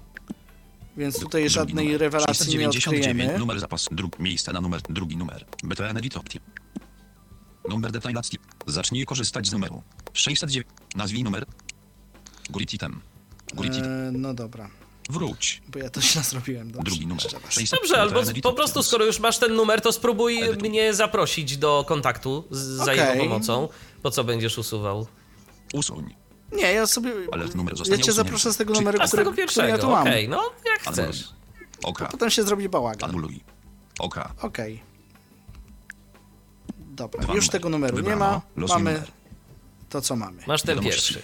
[0.97, 2.01] więc tutaj Drugi żadnej numer.
[2.01, 3.39] rewelacji nie 699, odkryjemy.
[3.39, 5.45] numer zapas, dru, miejsce na numer, drugi numer.
[5.65, 6.43] BTN Edit Option.
[7.69, 8.39] Numer detailacji.
[8.67, 9.83] Zacznij korzystać z numeru.
[10.13, 10.67] 609.
[10.97, 11.47] Nazwij numer.
[12.51, 13.01] Grid item.
[13.55, 14.09] Grid item.
[14.09, 14.71] E, no dobra,
[15.11, 15.63] Wróć.
[15.69, 16.73] bo ja to źle zrobiłem.
[16.73, 17.25] Dobrze, Drugi numer.
[17.25, 17.53] jeszcze raz.
[17.55, 20.69] 600, Dobrze, albo po prostu skoro już masz ten numer, to spróbuj Edytuj.
[20.69, 22.99] mnie zaprosić do kontaktu z, za Okej.
[22.99, 23.69] jego pomocą.
[24.03, 25.07] Po co będziesz usuwał?
[25.73, 26.15] Usuń.
[26.55, 27.13] Nie, ja sobie.
[27.33, 28.13] Ale numer ja zostanie cię usunięty.
[28.13, 30.03] zaproszę z tego numeru, A z który, tego który pierwszego, ja tu mam.
[30.03, 31.13] okej, no jak Anuluj.
[31.13, 31.29] chcesz.
[31.85, 32.07] Oka.
[32.07, 33.11] Potem się zrobi bałagan.
[33.11, 33.41] Anuluj.
[33.99, 34.35] Oka.
[34.43, 34.83] Okej.
[36.79, 37.53] Dobra, Dwa już numery.
[37.53, 38.25] tego numeru nie Wybrano.
[38.33, 38.41] ma.
[38.57, 39.09] Losuj Mamy numer.
[39.89, 40.43] to, co mamy.
[40.47, 41.23] Masz ten pierwszy.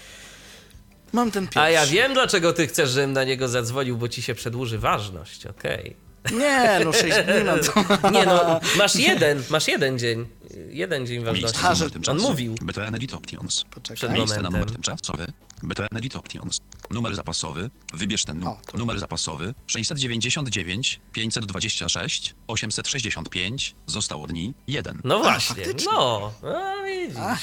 [1.13, 1.61] Mam ten pierwszy.
[1.61, 5.47] A ja wiem, dlaczego ty chcesz, żebym na niego zadzwonił, bo ci się przedłuży ważność,
[5.47, 5.97] okej.
[6.33, 8.11] Nie, no 6 dni, no to...
[8.19, 10.27] Nie no, masz jeden, masz jeden dzień.
[10.69, 11.59] Jeden dzień ważności.
[11.73, 12.25] Że- tymczasowy.
[12.25, 12.55] on mówił.
[12.63, 13.65] BTN Edit Options.
[13.71, 14.11] Poczekaj.
[14.11, 15.27] Miejsce na numer tymczasowy.
[15.63, 16.61] BTN Edit Options.
[16.91, 17.71] Numer zapasowy.
[17.95, 18.57] Wybierz ten numer.
[18.75, 23.75] Numer zapasowy 699 526 865.
[23.87, 25.01] Zostało dni 1.
[25.05, 25.93] No właśnie, faktycznie.
[25.93, 26.33] no.
[26.43, 27.19] A, widzisz.
[27.21, 27.41] Ach,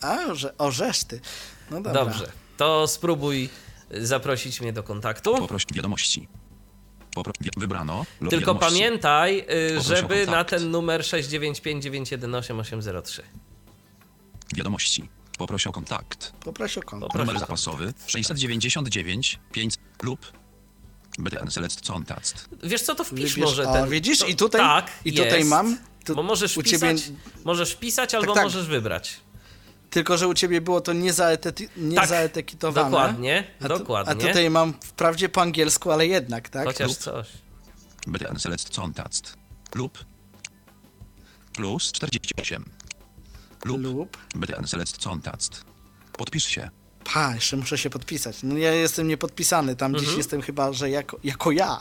[0.00, 1.20] a, że orzesz ty.
[1.70, 1.92] No dobra.
[2.04, 3.48] Dobrze, to spróbuj
[3.90, 5.34] zaprosić mnie do kontaktu.
[5.36, 6.28] Poproś wiadomości.
[7.56, 8.06] Wybrano.
[8.30, 9.46] Tylko pamiętaj,
[9.76, 13.20] y, żeby na ten numer 695918803.
[14.56, 15.08] Wiadomości.
[15.38, 16.32] Poproś o kontakt.
[16.44, 17.14] Poproś o kontakt.
[17.14, 20.32] Numer zapasowy 699 5 lub
[21.18, 22.48] BTN Select Contakt.
[22.62, 23.88] Wiesz co, to wpisz Wybierz- może o, ten...
[23.88, 24.18] widzisz?
[24.18, 25.78] To, I tutaj- tak, i tutaj jest, mam.
[26.04, 26.94] Tu- bo możesz u ciebie-
[27.44, 28.44] możesz wpisać albo tak.
[28.44, 29.20] możesz wybrać.
[29.90, 32.90] Tylko, że u ciebie było to niezaetety- niezaetykietowane.
[32.90, 34.12] Dokładnie, A, tu, dokładnie.
[34.24, 36.66] a tutaj mam wprawdzie po angielsku, ale jednak, tak?
[36.66, 37.28] Chociaż lub- coś.
[38.06, 39.36] BTN Select Contakt.
[39.74, 40.04] Lub
[41.52, 42.64] plus 48.
[43.64, 44.16] Lub Lub.
[44.34, 45.64] BTN Select Contakt.
[46.12, 46.70] Podpisz się.
[47.14, 48.36] Pa, jeszcze muszę się podpisać.
[48.42, 50.04] No ja jestem niepodpisany, tam Mhm.
[50.04, 51.78] gdzieś jestem chyba, że jako, jako ja.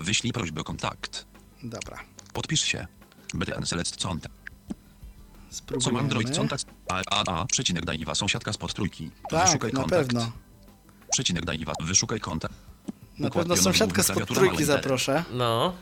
[0.00, 1.26] Wyślij prośbę o kontakt.
[1.62, 2.00] Dobra,
[2.32, 2.86] Podpisz się.
[3.34, 3.96] BTN Select
[5.60, 5.74] Contakt.
[5.74, 6.00] Co spróbujemy.
[6.00, 6.66] Android Contakt.
[6.88, 9.10] A, a, a, przecinek daj wa sąsiadka spod trójki.
[9.30, 10.06] Tak, Wyszukaj na kontakt.
[10.06, 10.32] pewno.
[11.12, 11.72] Przecinek daj wa.
[11.82, 12.54] Wyszukaj kontakt.
[13.18, 15.24] Na Układ pewno główny, spod trójki zaproszę.
[15.32, 15.74] No,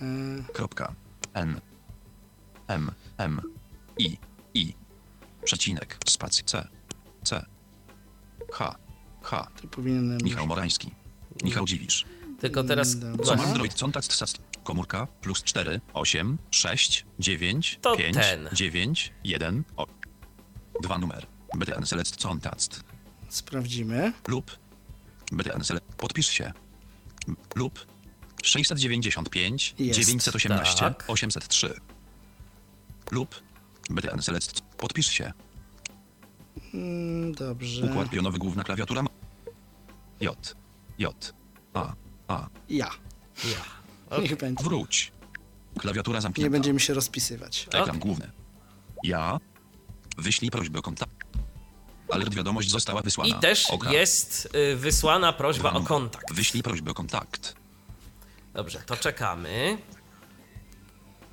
[0.00, 0.92] Yy, Kropka.
[1.34, 1.60] N.
[2.68, 2.90] M.
[3.18, 3.40] M.
[3.98, 4.18] I.
[4.54, 4.74] I.
[5.44, 5.98] Przecinek.
[6.08, 6.44] Spacji.
[6.44, 6.68] C.
[7.24, 7.46] C.
[8.52, 8.74] H.
[9.22, 9.46] H.
[9.60, 10.18] tu powinienem...
[10.24, 10.90] Michał Morański.
[11.44, 12.04] Michał Dziwisz.
[12.40, 12.96] tylko teraz...
[13.00, 14.34] Co Właśnie, Android Contact Sats.
[14.68, 18.48] Komórka plus 4, 8, 6, 9, To 5, ten.
[18.52, 19.86] 9, 1, o.
[20.82, 21.26] Dwa numer.
[21.56, 22.84] BTN Select Contact.
[23.28, 24.12] Sprawdzimy.
[24.26, 24.58] Lub.
[25.32, 25.86] BTN Select.
[25.96, 26.52] Podpisz się.
[27.54, 27.86] Lub.
[28.42, 30.00] 695, Jest.
[30.00, 31.04] 918, Tak.
[31.08, 31.80] 803.
[33.10, 33.42] Lub.
[33.90, 34.60] BTN Select.
[34.60, 35.32] Podpisz się.
[36.74, 37.86] Mm, dobrze.
[37.86, 39.02] Układ pionowy główna klawiatura.
[40.20, 40.56] J.
[40.98, 41.34] J.
[41.74, 41.94] A.
[42.28, 42.48] A.
[42.68, 42.90] Ja.
[43.44, 43.77] ja.
[44.22, 44.64] Niech będzie.
[44.64, 45.12] Wróć.
[45.78, 46.50] Klawiatura Nie zamknięta.
[46.50, 47.66] będziemy się rozpisywać.
[47.66, 47.96] Ekran Ok.
[47.96, 48.30] główny.
[49.04, 49.38] Ja.
[50.18, 51.12] Wyślij prośbę o kontakt.
[52.10, 53.36] Alert wiadomość została wysłana.
[53.36, 53.92] I też Oka.
[53.92, 56.32] jest y, wysłana prośba o kontakt.
[56.34, 57.54] Wyślij prośbę o kontakt.
[58.54, 59.78] Dobrze, to czekamy.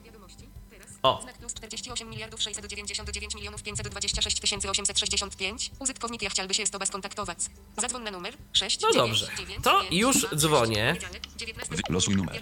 [0.06, 0.50] Wiadomości.
[0.70, 0.88] Teraz.
[1.04, 1.26] O,
[1.68, 5.72] 48 miliardów 699 milionów 526 tysięcy 865.
[5.80, 7.38] Użytkownik ja chciałby się z Tobą skontaktować.
[7.82, 9.32] Zadzwoń na numer 6 No 9, dobrze.
[9.38, 10.88] 9, To 9, już 2, 6, dzwonię.
[10.88, 11.76] poniedziałek, 19.
[11.76, 12.42] Wy- losuj numer.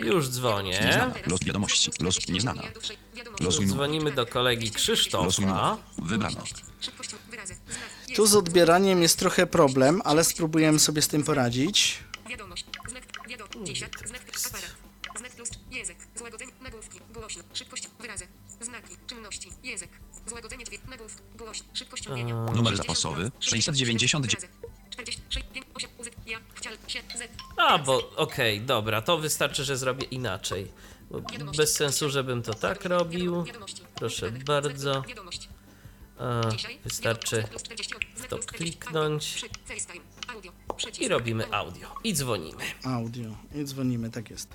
[0.00, 1.00] Już dzwonię.
[1.26, 1.90] Los wiadomości.
[2.00, 2.62] Los 48 nieznana.
[3.40, 3.76] Losuj numer.
[3.76, 5.76] Dzwonimy do kolegi Krzysztofa.
[5.98, 6.44] Wybrano.
[8.16, 11.98] Tu z odbieraniem jest trochę problem, ale spróbujemy sobie z tym poradzić.
[12.28, 12.64] Wiadomość.
[12.88, 13.04] Znak.
[13.28, 13.82] Wiadomość.
[21.50, 21.66] Głośno.
[21.72, 22.34] Szybkość mówienia.
[22.34, 24.36] Numer zapasowy 699.
[24.90, 27.28] 46, 5, 8, uzyk, ja, chciał, się, z.
[27.56, 30.70] A, bo okej, dobra, to wystarczy, że zrobię inaczej.
[31.10, 31.20] Bo
[31.56, 33.44] Bez sensu, żebym to tak robił.
[33.44, 33.82] Wiadomości.
[33.94, 35.02] Proszę bardzo.
[36.18, 36.78] A, Dzisiaj.
[36.84, 41.08] wystarczy Znak plus 40, znak to plus 40, kliknąć audio, przy- FaceTime, audio, przycisk, i
[41.08, 41.88] robimy audio.
[42.04, 42.64] I dzwonimy.
[42.84, 43.30] Audio.
[43.54, 44.48] I dzwonimy, tak jest.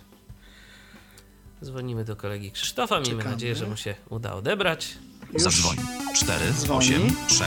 [1.64, 3.00] Dzwonimy do kolegi Krzysztofa.
[3.00, 3.32] Miejmy Czekamy.
[3.36, 4.98] nadzieję, że mu się uda odebrać.
[5.34, 5.78] Już Zadzwoń.
[6.16, 6.80] 4, Dzwoni.
[6.96, 7.42] 8, 6.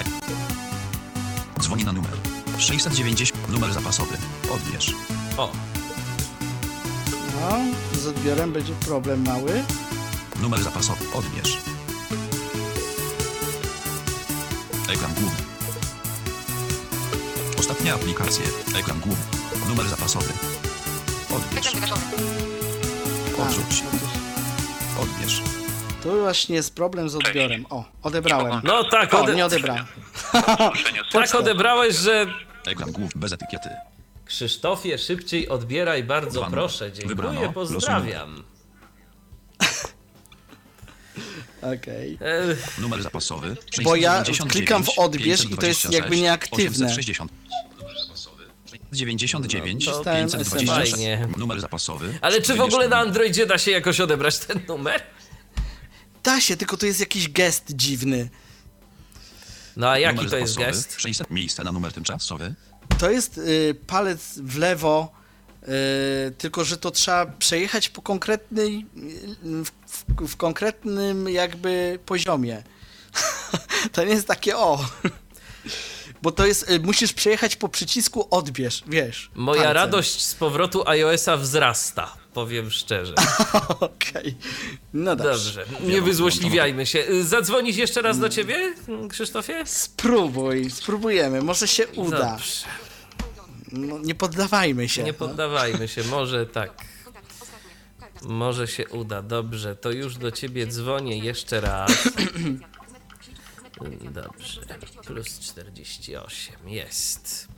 [1.61, 2.13] Dzwoni na numer
[2.59, 3.49] 690.
[3.49, 4.17] Numer zapasowy.
[4.51, 4.95] Odbierz.
[5.37, 5.53] O,
[7.41, 7.59] no,
[8.01, 9.65] z odbiorem będzie problem mały.
[10.43, 11.05] Numer zapasowy.
[11.15, 11.59] Odbierz.
[14.93, 15.43] Ekran główny.
[17.59, 18.45] Ostatnie aplikacje.
[18.79, 19.25] Ekran główny.
[19.69, 20.33] Numer zapasowy.
[21.31, 21.73] Odbierz.
[23.39, 23.83] Odrzuć.
[25.01, 25.43] Odbierz.
[26.03, 27.67] Tu właśnie jest problem z odbiorem.
[27.71, 28.61] O, odebrałem.
[28.65, 29.35] no tak, O, ode...
[29.35, 29.85] nie odebrałem.
[31.13, 32.27] tak odebrałeś, że
[32.67, 33.69] Ekran główny bez etykiety.
[34.25, 36.93] Krzysztofie, szybciej odbieraj, bardzo Dwa proszę.
[36.93, 37.53] Dziękuję, Wybrano.
[37.53, 38.43] pozdrawiam.
[41.75, 42.19] Okej.
[42.21, 43.57] E, Numer zapasowy.
[43.85, 46.87] Bo ja 699, klikam w odbierz i to jest 526, jakby nieaktywne.
[46.87, 47.33] 860.
[47.81, 48.45] Numer zapasowy.
[48.93, 50.93] 99 No to Dostałem 526.
[50.93, 51.29] fajnie.
[51.37, 52.19] Numer zapasowy.
[52.21, 55.03] ale czy w ogóle na Androidzie da się jakoś odebrać ten numer?
[56.29, 58.29] Da się, tylko to jest jakiś gest dziwny.
[59.77, 61.01] No a jaki Numer to jest gest?
[61.01, 62.55] 600 miejsce na numer tymczasowy.
[62.99, 65.13] To jest y, palec w lewo,
[65.63, 65.67] y,
[66.39, 72.63] tylko że to trzeba przejechać po konkretnej, y, w, w, w konkretnym jakby poziomie.
[73.93, 74.85] to nie jest takie o.
[76.23, 79.31] Bo to jest, y, musisz przejechać po przycisku odbierz, wiesz.
[79.35, 79.77] Moja palcem.
[79.77, 83.15] radość z powrotu iOS-a wzrasta, powiem szczerze.
[83.81, 84.37] Okej.
[84.95, 85.67] No dobrze.
[85.71, 86.99] Dobrze, nie wyzłośliwiajmy się.
[87.09, 88.75] Y, Zadzwonić jeszcze raz do ciebie,
[89.11, 89.63] Krzysztofie?
[89.67, 92.31] Spróbuj, spróbujemy, może się uda.
[92.31, 92.67] Dobrze,
[93.73, 95.03] No, nie poddawajmy się.
[95.03, 95.19] nie no.
[95.19, 96.71] poddawajmy się, może tak.
[98.23, 101.91] Może się uda, dobrze, to już do ciebie dzwonię jeszcze raz.
[104.11, 104.61] Dobrze.
[105.07, 106.55] Plus 48.
[106.69, 107.49] Jest.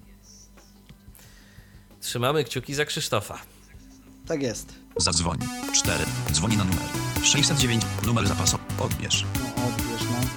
[2.01, 3.39] Trzymamy kciuki za Krzysztofa.
[4.31, 4.75] Tak jest.
[4.97, 5.39] Zadzwoń.
[5.73, 6.05] 4.
[6.33, 6.83] Dzwoni na numer
[7.23, 7.83] 609.
[8.07, 8.63] Numer zapasowy.
[8.81, 9.25] Odbierz.
[9.35, 10.29] No, odbierz, no.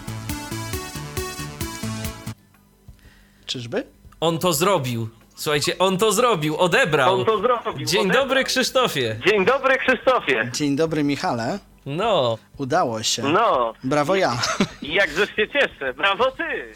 [3.46, 3.84] Czyżby?
[4.20, 5.10] On to zrobił.
[5.36, 7.20] Słuchajcie, on to zrobił, odebrał.
[7.20, 7.88] On to zrobił.
[7.88, 8.24] Dzień odebrał.
[8.24, 9.20] dobry, Krzysztofie.
[9.28, 10.50] Dzień dobry, Krzysztofie.
[10.54, 11.60] Dzień dobry, Michale.
[11.86, 13.24] No, Udało się.
[13.24, 14.38] No, Brawo ja.
[14.82, 15.94] jakżeż się cieszę.
[15.94, 16.74] Brawo ty.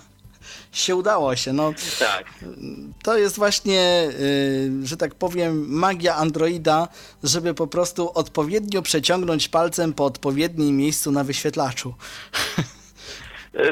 [0.72, 1.52] się udało się.
[1.52, 2.24] No, Tak.
[3.02, 6.88] to jest właśnie, y, że tak powiem, magia Androida,
[7.22, 11.94] żeby po prostu odpowiednio przeciągnąć palcem po odpowiednim miejscu na wyświetlaczu.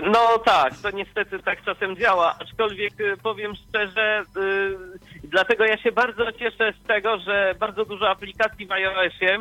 [0.02, 4.76] No tak, to niestety tak czasem działa, aczkolwiek y, powiem szczerze, y,
[5.24, 9.38] dlatego ja się bardzo cieszę z tego, że bardzo dużo aplikacji w iOSie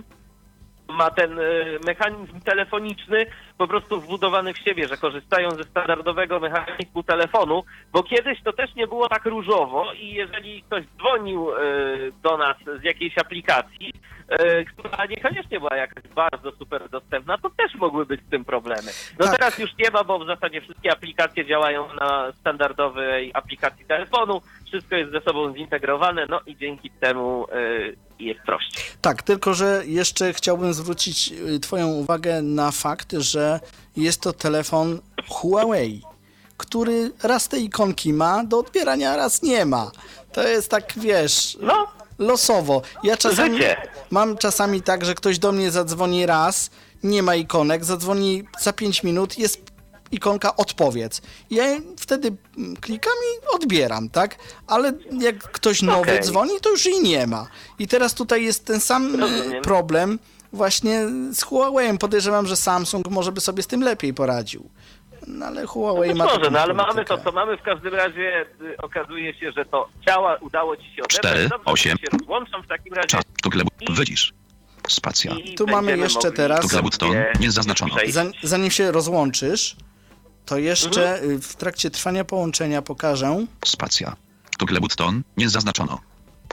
[0.89, 3.25] ma ten y, mechanizm telefoniczny
[3.57, 7.63] po prostu wbudowany w siebie, że korzystają ze standardowego mechanizmu telefonu,
[7.93, 11.55] bo kiedyś to też nie było tak różowo i jeżeli ktoś dzwonił y,
[12.23, 13.93] do nas z jakiejś aplikacji,
[14.41, 18.91] y, która niekoniecznie była jakaś bardzo super dostępna, to też mogły być z tym problemy.
[19.19, 19.37] No Tak.
[19.37, 24.95] teraz już nie ma, bo w zasadzie wszystkie aplikacje działają na standardowej aplikacji telefonu, wszystko
[24.95, 28.83] jest ze sobą zintegrowane, no i dzięki temu y, jest prościej.
[29.01, 33.59] Tak, tylko że jeszcze chciałbym zwrócić y, Twoją uwagę na fakt, że
[33.97, 34.99] jest to telefon
[35.29, 36.01] Huawei,
[36.57, 39.91] który raz te ikonki ma do odbierania, raz nie ma.
[40.33, 41.87] To jest tak, wiesz, No,
[42.19, 42.81] losowo.
[43.03, 43.77] Ja czasami Życie.
[44.11, 46.69] mam czasami tak, że ktoś do mnie zadzwoni raz,
[47.03, 49.76] nie ma ikonek, zadzwoni za 5 minut, jest
[50.11, 51.21] ikonka odpowiedz.
[51.51, 51.63] Ja
[51.99, 54.35] wtedy mm, klikam i odbieram, tak?
[54.67, 56.19] Ale jak ktoś nowy Okej.
[56.21, 57.47] dzwoni, to już jej nie ma.
[57.79, 59.63] I teraz tutaj jest ten sam e, Rozumiem.
[59.63, 60.19] problem
[60.53, 61.01] właśnie
[61.31, 61.97] z Huawei.
[61.97, 64.69] Podejrzewam, że Samsung może by sobie z tym lepiej poradził.
[65.27, 67.57] No ale Huawei być ma może, no ale mamy to, co mamy.
[67.57, 71.09] W każdym razie y, okazuje się, że to działa, udało ci się odebrać.
[71.17, 71.97] Cztery, Dobrze, osiem.
[71.97, 73.07] to się rozłączam w takim razie.
[73.07, 73.23] Czas.
[73.43, 73.67] To gleb.
[73.89, 74.33] Wycisz.
[74.87, 75.31] Spacja.
[75.33, 77.09] I Tu mamy jeszcze teraz- To glebutton.
[77.09, 77.95] sobie Nie zaznaczono.
[78.43, 79.75] Zanim się rozłączysz,
[80.47, 81.31] to jeszcze Mhm.
[81.31, 83.45] y, w trakcie trwania połączenia pokażę.
[83.65, 84.15] Spacja.
[84.57, 85.23] To glebutton.
[85.37, 85.99] Nie zaznaczono.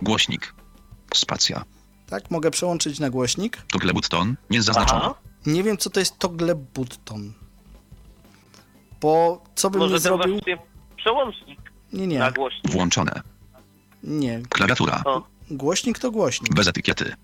[0.03, 0.55] Głośnik.
[1.15, 1.65] Spacja.
[2.07, 3.57] Tak, mogę przełączyć na głośnik.
[3.73, 4.37] To glebutton.
[4.51, 4.65] Nie Aha.
[4.65, 5.15] zaznaczono.
[5.47, 7.33] Nie wiem, co to jest toggle button.
[9.01, 10.33] Bo co bym Może nie zrobił?
[10.35, 10.59] właśnie
[10.97, 11.61] przełącznik
[11.93, 12.73] Nie, na nie, głośnik.
[12.73, 13.23] Włączone.
[14.03, 14.43] nie.
[14.49, 15.03] Klawiatura.
[15.05, 16.55] O, Głośnik to głośnik.
[16.55, 17.15] Bez etykiety.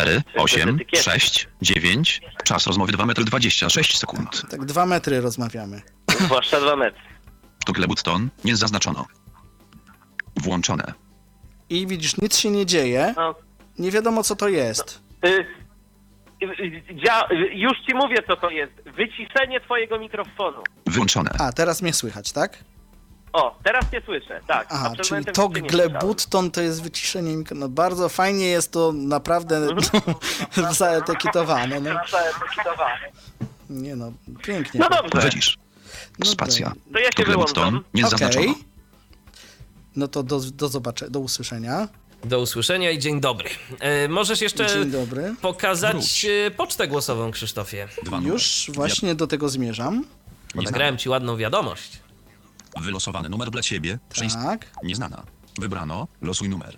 [0.00, 1.02] 4, 8, etykiety.
[1.02, 2.20] 6, 9.
[2.44, 4.42] Czas rozmowy 2 metry 26 sekund.
[4.50, 5.82] Tak dwa metry rozmawiamy.
[6.20, 7.00] zwłaszcza dwa metry.
[7.66, 8.28] To glebutton.
[8.44, 9.06] Nie zaznaczono.
[10.36, 10.92] Włączone.
[11.70, 13.14] I widzisz, nic się nie dzieje.
[13.16, 13.34] No,
[13.78, 15.00] Nie wiadomo, co to jest.
[15.24, 18.72] y, y, y, dzia- y, już ci mówię, co to jest.
[18.96, 20.62] Wyciszenie twojego mikrofonu.
[20.86, 21.30] Wyłączone.
[21.38, 22.58] A, teraz mnie słychać, tak?
[23.36, 24.66] O, teraz cię słyszę, tak.
[24.70, 25.98] A przed czyli momentem cię nie toggle słyszałem.
[26.08, 27.60] button to jest wyciszenie mikrofonu.
[27.60, 30.74] No bardzo fajnie jest to naprawdę Mhm.
[30.74, 31.80] zaetykietowane.
[31.80, 31.90] No,
[33.70, 34.12] nie no,
[34.42, 34.80] pięknie.
[34.80, 35.30] No dobrze.
[36.18, 36.72] No Spacja.
[36.92, 37.54] to ja To się glebutton.
[37.70, 37.84] wyłączam.
[37.94, 38.18] Nie Okej.
[38.18, 38.54] zaznaczono.
[39.96, 41.88] No to do, do zobaczenia, do usłyszenia.
[42.24, 43.50] do usłyszenia i dzień dobry.
[43.80, 45.34] E, możesz jeszcze dobry.
[45.42, 46.24] pokazać Wróć.
[46.24, 47.88] e, pocztę głosową, Krzysztofie.
[48.22, 50.04] Już właśnie do tego zmierzam.
[50.54, 51.98] Nagrałem ci ładną wiadomość.
[52.80, 53.98] Wylosowany numer dla ciebie.
[54.32, 54.70] Tak.
[54.82, 55.22] Nieznana.
[55.58, 56.08] Wybrano.
[56.22, 56.76] Losuj numer.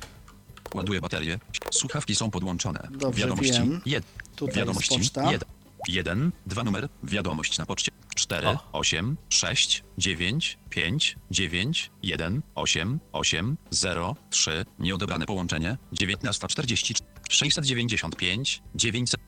[0.74, 1.38] Ładuję baterię.
[1.70, 2.88] Słuchawki są podłączone.
[2.90, 3.52] Dobrze, Wiadomości.
[3.52, 3.80] wiem.
[3.86, 4.04] Jed.
[4.36, 4.98] Tutaj Wiadomości.
[4.98, 5.32] jest poczta.
[5.32, 5.48] Jeden.
[5.88, 6.32] Jeden.
[6.46, 6.88] Dwa numer.
[7.02, 7.92] Wiadomość na poczcie.
[8.16, 8.46] Cztery.
[8.48, 8.68] O.
[8.72, 9.16] Osiem.
[9.28, 9.84] Sześć.
[9.98, 10.58] Dziewięć.
[10.70, 11.16] Pięć.
[11.30, 11.90] Dziewięć.
[12.02, 12.42] Jeden.
[12.54, 13.00] Osiem.
[13.12, 13.56] Osiem.
[13.70, 14.16] Zero.
[14.30, 14.64] Trzy.
[14.78, 15.76] Nieodebrane połączenie.
[15.92, 16.94] Dziewiętnasta czterdzieści.
[17.30, 18.62] Sześćset dziewięćdziesiąt pięć.
[18.74, 19.20] Dziewięćset.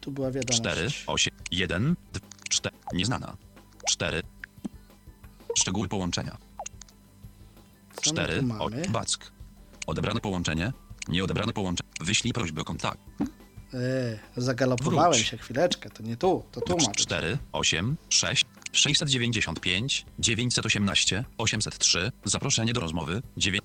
[0.00, 0.60] Tu była wiadomość.
[0.60, 1.96] 4, 8, 1,
[2.48, 3.36] 4, nieznana.
[3.88, 4.22] 4.
[5.58, 6.36] Szczegóły połączenia.
[8.02, 8.82] Co my 4, tu o, mamy?
[8.88, 9.32] back.
[9.86, 10.72] Odebrane połączenie,
[11.08, 11.90] nieodebrane połączenie.
[12.00, 13.00] Wyślij prośbę o kontakt.
[13.74, 15.26] E, zagalopowałem Wróć.
[15.26, 16.96] się chwileczkę, to nie tu, to tu ma być.
[16.96, 22.12] 4, 8, 6, 695, 918, 803.
[22.24, 23.22] Zaproszenie do rozmowy.
[23.36, 23.64] 9,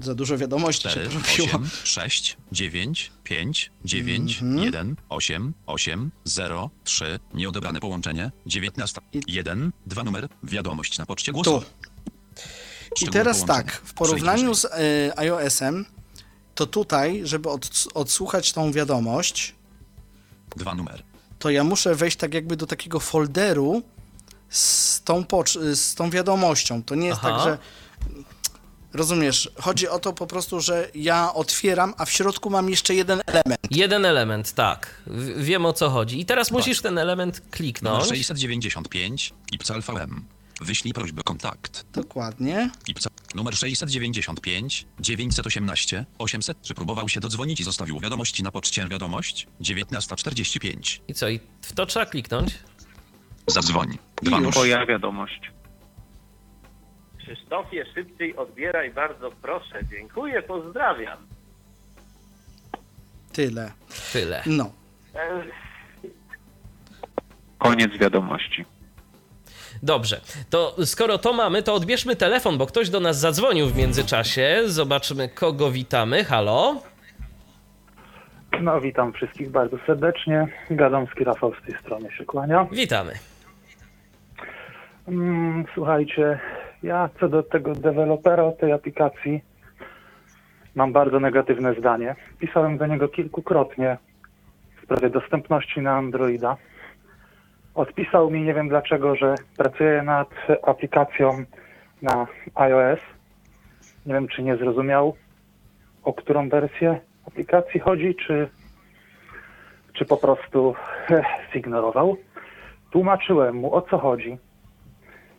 [0.00, 1.46] Za dużo wiadomości 4, się porobiło.
[1.48, 4.64] 8, 6, 9, 5, 9, Mhm.
[4.64, 7.18] 1, 8, 8, 0, 3.
[7.34, 8.30] Nieodebrane połączenie.
[8.46, 10.28] 19, I- 1, 2 numer.
[10.42, 11.34] Wiadomość na poczcie Tu.
[11.34, 11.68] głosowej.
[13.02, 14.68] I teraz tak, w porównaniu z y,
[15.16, 15.84] iOS-em,
[16.54, 19.54] to tutaj, żeby od, odsłuchać tą wiadomość.
[20.56, 21.02] Dwa numer.
[21.38, 23.82] to ja muszę wejść tak jakby do takiego folderu
[24.48, 25.24] z tą,
[25.74, 26.82] z tą wiadomością.
[26.82, 27.30] To nie jest Aha.
[27.30, 27.58] tak, że
[28.92, 29.50] Rozumiesz?
[29.60, 33.60] Chodzi o to po prostu, że ja otwieram, a w środku mam jeszcze jeden element.
[33.70, 35.02] Jeden element, tak.
[35.06, 36.20] W- Wiem o co chodzi.
[36.20, 38.04] I teraz musisz ten element Numer kliknąć.
[38.08, 40.24] 695 IPCAL VM.
[40.60, 41.84] Wyślij prośbę kontakt.
[41.92, 42.70] Dokładnie.
[42.88, 46.62] IPCAL numer 695 918 800.
[46.62, 49.46] Czy próbował się dodzwonić i zostawił wiadomości na poczcie wiadomość?
[49.60, 51.00] 19.45.
[51.08, 51.28] I co?
[51.28, 52.54] I w to trzeba kliknąć.
[53.46, 53.98] Zadzwoń.
[54.22, 54.50] I Dwa.
[54.50, 55.40] Twoja wiadomość.
[57.34, 59.80] Krzysztofie, szybciej odbieraj, bardzo proszę.
[59.90, 61.18] Dziękuję, pozdrawiam.
[63.32, 63.72] Tyle.
[64.12, 64.42] Tyle.
[64.46, 64.70] No.
[67.58, 68.64] Koniec wiadomości.
[69.82, 70.20] Dobrze,
[70.50, 74.62] to skoro to mamy, to odbierzmy telefon, bo ktoś do nas zadzwonił w międzyczasie.
[74.66, 76.24] Zobaczymy, kogo witamy.
[76.24, 76.82] Halo?
[78.60, 80.48] No, witam wszystkich bardzo serdecznie.
[80.70, 82.66] Gadomski Rafał z tej strony się kłania.
[82.72, 83.12] Witamy.
[85.08, 86.40] Mm, słuchajcie,
[86.82, 89.40] ja co do tego dewelopera tej aplikacji
[90.74, 92.14] mam bardzo negatywne zdanie.
[92.38, 93.98] Pisałem do niego kilkukrotnie
[94.76, 96.56] w sprawie dostępności na Androida.
[97.74, 100.28] Odpisał mi, nie wiem dlaczego, że pracuje nad
[100.62, 101.44] aplikacją
[102.02, 103.00] na iOS.
[104.06, 105.16] Nie wiem, czy nie zrozumiał,
[106.02, 108.48] o którą wersję aplikacji chodzi, czy,
[109.92, 110.74] czy po prostu
[111.10, 112.16] eh, zignorował.
[112.90, 114.38] Tłumaczyłem mu, o co chodzi.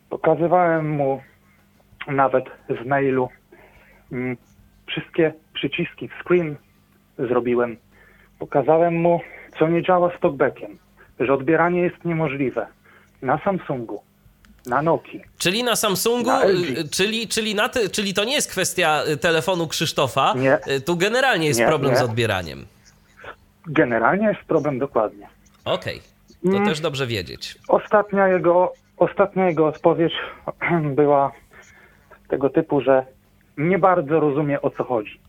[0.09, 1.21] Pokazywałem mu
[2.07, 3.29] nawet w mailu
[4.11, 4.37] mm,
[4.87, 6.55] wszystkie przyciski, screen
[7.19, 7.77] zrobiłem.
[8.39, 9.21] Pokazałem mu,
[9.59, 10.77] co nie działa z talkbackiem,
[11.19, 12.67] że odbieranie jest niemożliwe
[13.21, 14.01] na Samsungu,
[14.65, 15.21] na Nokii.
[15.37, 19.17] Czyli na Samsungu, Na y, czyli, czyli, na ty, czyli to nie jest kwestia y,
[19.17, 20.33] telefonu Krzysztofa.
[20.37, 20.57] Nie.
[20.67, 21.97] Y, Tu generalnie jest Nie, problem nie.
[21.97, 22.65] z odbieraniem.
[23.67, 25.27] Generalnie jest problem dokładnie.
[25.65, 26.01] Okej,
[26.43, 26.65] to Mm.
[26.65, 27.57] też dobrze wiedzieć.
[27.67, 30.13] Ostatnia jego, ostatnia jego odpowiedź
[30.95, 31.31] była
[32.31, 33.05] tego typu, że
[33.57, 35.19] nie bardzo rozumie o co chodzi.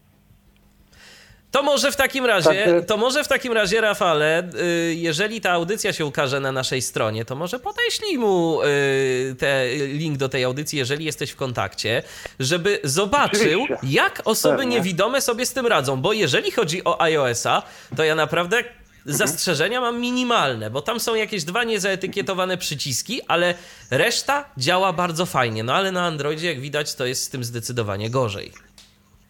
[1.50, 4.42] To może w takim razie, Także- to może w takim razie, Rafale,
[4.88, 9.66] y, jeżeli ta audycja się ukaże na naszej stronie, to może podeślij mu y, te,
[9.76, 12.03] link do tej audycji, jeżeli jesteś w kontakcie,
[12.40, 14.76] żeby zobaczył, jak osoby Pewnie.
[14.76, 16.00] niewidome sobie z tym radzą.
[16.00, 17.62] Bo jeżeli chodzi o iOS-a,
[17.96, 18.64] to ja naprawdę
[19.05, 23.55] zastrzeżenia mam minimalne, bo tam są jakieś dwa niezaetykietowane przyciski, ale
[23.90, 25.62] reszta działa bardzo fajnie.
[25.64, 28.53] No ale na Androidzie, jak widać, to jest z tym zdecydowanie gorzej.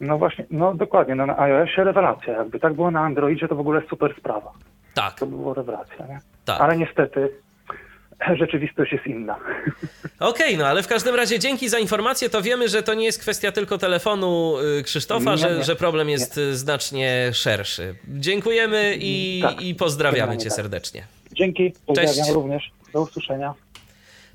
[0.00, 2.32] No właśnie, no dokładnie, no na iOSie rewelacja.
[2.32, 4.52] Jakby tak było na Androidzie, to w ogóle super sprawa.
[4.94, 6.20] Tak, To by było rewelacja, nie?
[6.44, 6.60] tak.
[6.60, 7.28] Ale niestety
[8.38, 9.36] rzeczywistość jest inna.
[10.20, 13.20] Okej, no ale w każdym razie dzięki za informację, to wiemy, że to nie jest
[13.20, 15.64] kwestia tylko telefonu y, Krzysztofa, Nie, że, nie.
[15.64, 17.94] że problem jest y, znacznie szerszy.
[18.08, 20.52] Dziękujemy i, Tak, i pozdrawiamy cię tak.
[20.56, 21.02] serdecznie.
[21.32, 22.30] Dzięki, pozdrawiam Cześć.
[22.30, 22.70] również.
[22.92, 23.54] Do usłyszenia.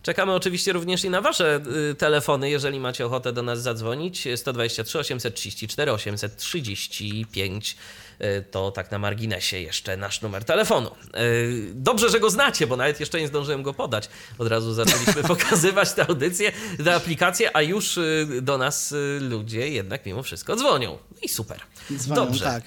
[0.03, 4.27] Czekamy oczywiście również i na wasze y, telefony, jeżeli macie ochotę do nas zadzwonić.
[4.35, 7.77] 123 834 835
[8.21, 10.91] y, to tak na marginesie jeszcze nasz numer telefonu.
[11.17, 14.09] Y, Dobrze, że go znacie, bo nawet jeszcze nie zdążyłem go podać.
[14.37, 16.51] Od razu zaczęliśmy pokazywać tę audycję,
[16.83, 20.97] tę aplikację, a już y, do nas ludzie jednak mimo wszystko dzwonią.
[21.11, 21.61] No I super.
[21.97, 22.63] Dzwonią, Dobrze, tak.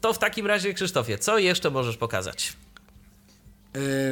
[0.00, 2.52] to w takim razie Krzysztofie, co jeszcze możesz pokazać?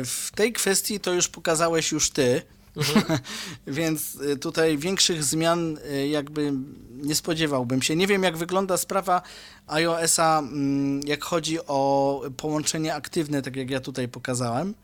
[0.05, 2.43] W tej kwestii to już pokazałeś już ty,
[3.66, 6.53] więc y, tutaj większych zmian y, jakby
[6.91, 7.97] nie spodziewałbym się.
[7.97, 9.22] Nie wiem, jak wygląda sprawa
[9.66, 14.74] iOS-a, mm, jak chodzi o połączenie aktywne, tak jak ja tutaj pokazałem.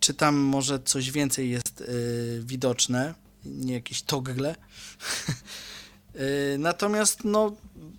[0.00, 3.14] Czy tam może coś więcej jest y, widoczne,
[3.44, 4.54] nie jakieś toggle.
[6.54, 7.52] Y, Natomiast no,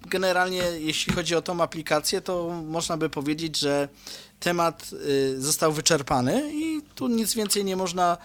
[0.07, 3.89] generalnie jeśli chodzi o tą aplikację, to można by powiedzieć, że
[4.39, 4.89] temat
[5.37, 8.17] został wyczerpany i tu nic więcej nie można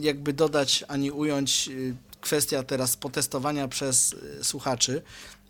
[0.00, 1.68] jakby dodać ani ująć.
[1.68, 5.02] Y, Kwestia teraz potestowania przez y, słuchaczy.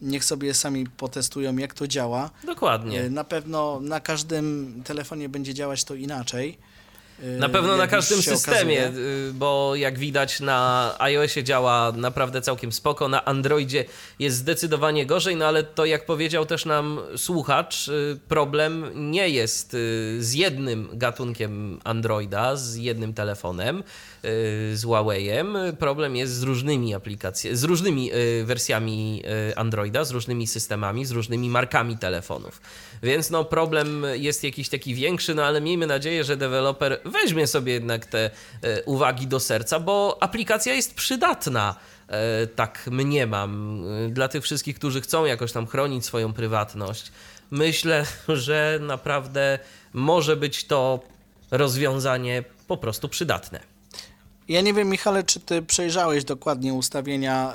[0.03, 2.31] Niech sobie sami potestują, jak to działa.
[2.47, 3.03] Dokładnie.
[3.05, 6.59] Y, Na pewno na każdym telefonie będzie działać to inaczej.
[7.23, 9.05] Y, Na pewno jak na każdym systemie, okazuje.
[9.29, 13.85] y, bo jak widać na iOSie działa naprawdę całkiem spoko, na Androidzie
[14.19, 19.75] jest zdecydowanie gorzej, no ale to jak powiedział też nam słuchacz, y, problem nie jest
[19.75, 26.95] y, z jednym gatunkiem Androida, z jednym telefonem, y, z Huawei'em, problem jest z różnymi
[26.95, 32.61] aplikacjami, z różnymi y, wersjami y, Androida, z różnymi systemami, z różnymi markami telefonów.
[33.03, 37.73] Więc no problem jest jakiś taki większy, no ale miejmy nadzieję, że deweloper weźmie sobie
[37.73, 38.31] jednak te
[38.87, 41.75] uwagi do serca, bo aplikacja jest przydatna.
[42.57, 47.13] Tak mniemam, dla tych wszystkich, którzy chcą jakoś tam chronić swoją prywatność.
[47.51, 49.59] Myślę, że naprawdę
[49.93, 51.01] może być to
[51.51, 53.61] rozwiązanie po prostu przydatne.
[54.49, 57.55] Ja nie wiem, Michale, czy ty przejrzałeś dokładnie ustawienia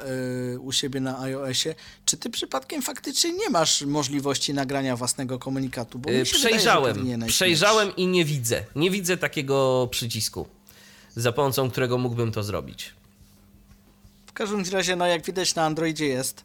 [0.53, 1.75] y, u siebie na iOSie.
[2.05, 5.99] Czy ty przypadkiem faktycznie nie masz możliwości nagrania własnego komunikatu?
[5.99, 8.63] Bo Y, mi się wydaje, Przejrzałem, przejrzałem i nie widzę.
[8.75, 10.47] Nie widzę takiego przycisku,
[11.15, 12.93] za pomocą którego mógłbym to zrobić.
[14.25, 16.43] W każdym razie, no jak widać na Androidzie jest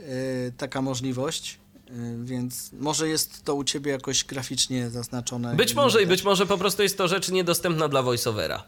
[0.00, 1.58] y, taka możliwość,
[1.90, 1.92] y,
[2.24, 5.54] więc może jest to u ciebie jakoś graficznie zaznaczone.
[5.56, 8.64] Być może i być może po prostu jest to rzecz niedostępna dla voiceovera.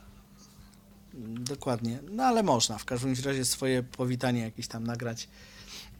[1.38, 1.98] Dokładnie.
[2.10, 5.28] No ale można w każdym razie swoje powitanie jakieś tam nagrać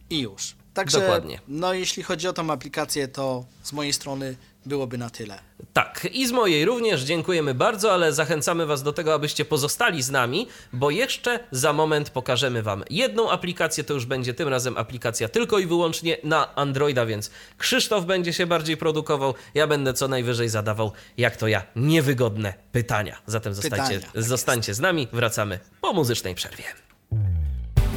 [0.09, 0.55] i już.
[0.75, 1.39] Także, Dokładnie.
[1.47, 5.39] no jeśli chodzi o tą aplikację, to z mojej strony byłoby na tyle.
[5.73, 10.09] Tak, i z mojej również dziękujemy bardzo, ale zachęcamy Was do tego, abyście pozostali z
[10.09, 13.83] nami, bo jeszcze za moment pokażemy Wam jedną aplikację.
[13.83, 18.45] To już będzie tym razem aplikacja tylko i wyłącznie na Androida, więc Krzysztof będzie się
[18.45, 19.33] bardziej produkował.
[19.53, 23.17] Ja będę co najwyżej zadawał, jak to ja, niewygodne pytania.
[23.25, 26.63] Zatem zostańcie, Pytania, tak zostańcie z nami, wracamy po muzycznej przerwie.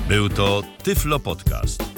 [0.09, 1.98] Był to Tyflo Podcast.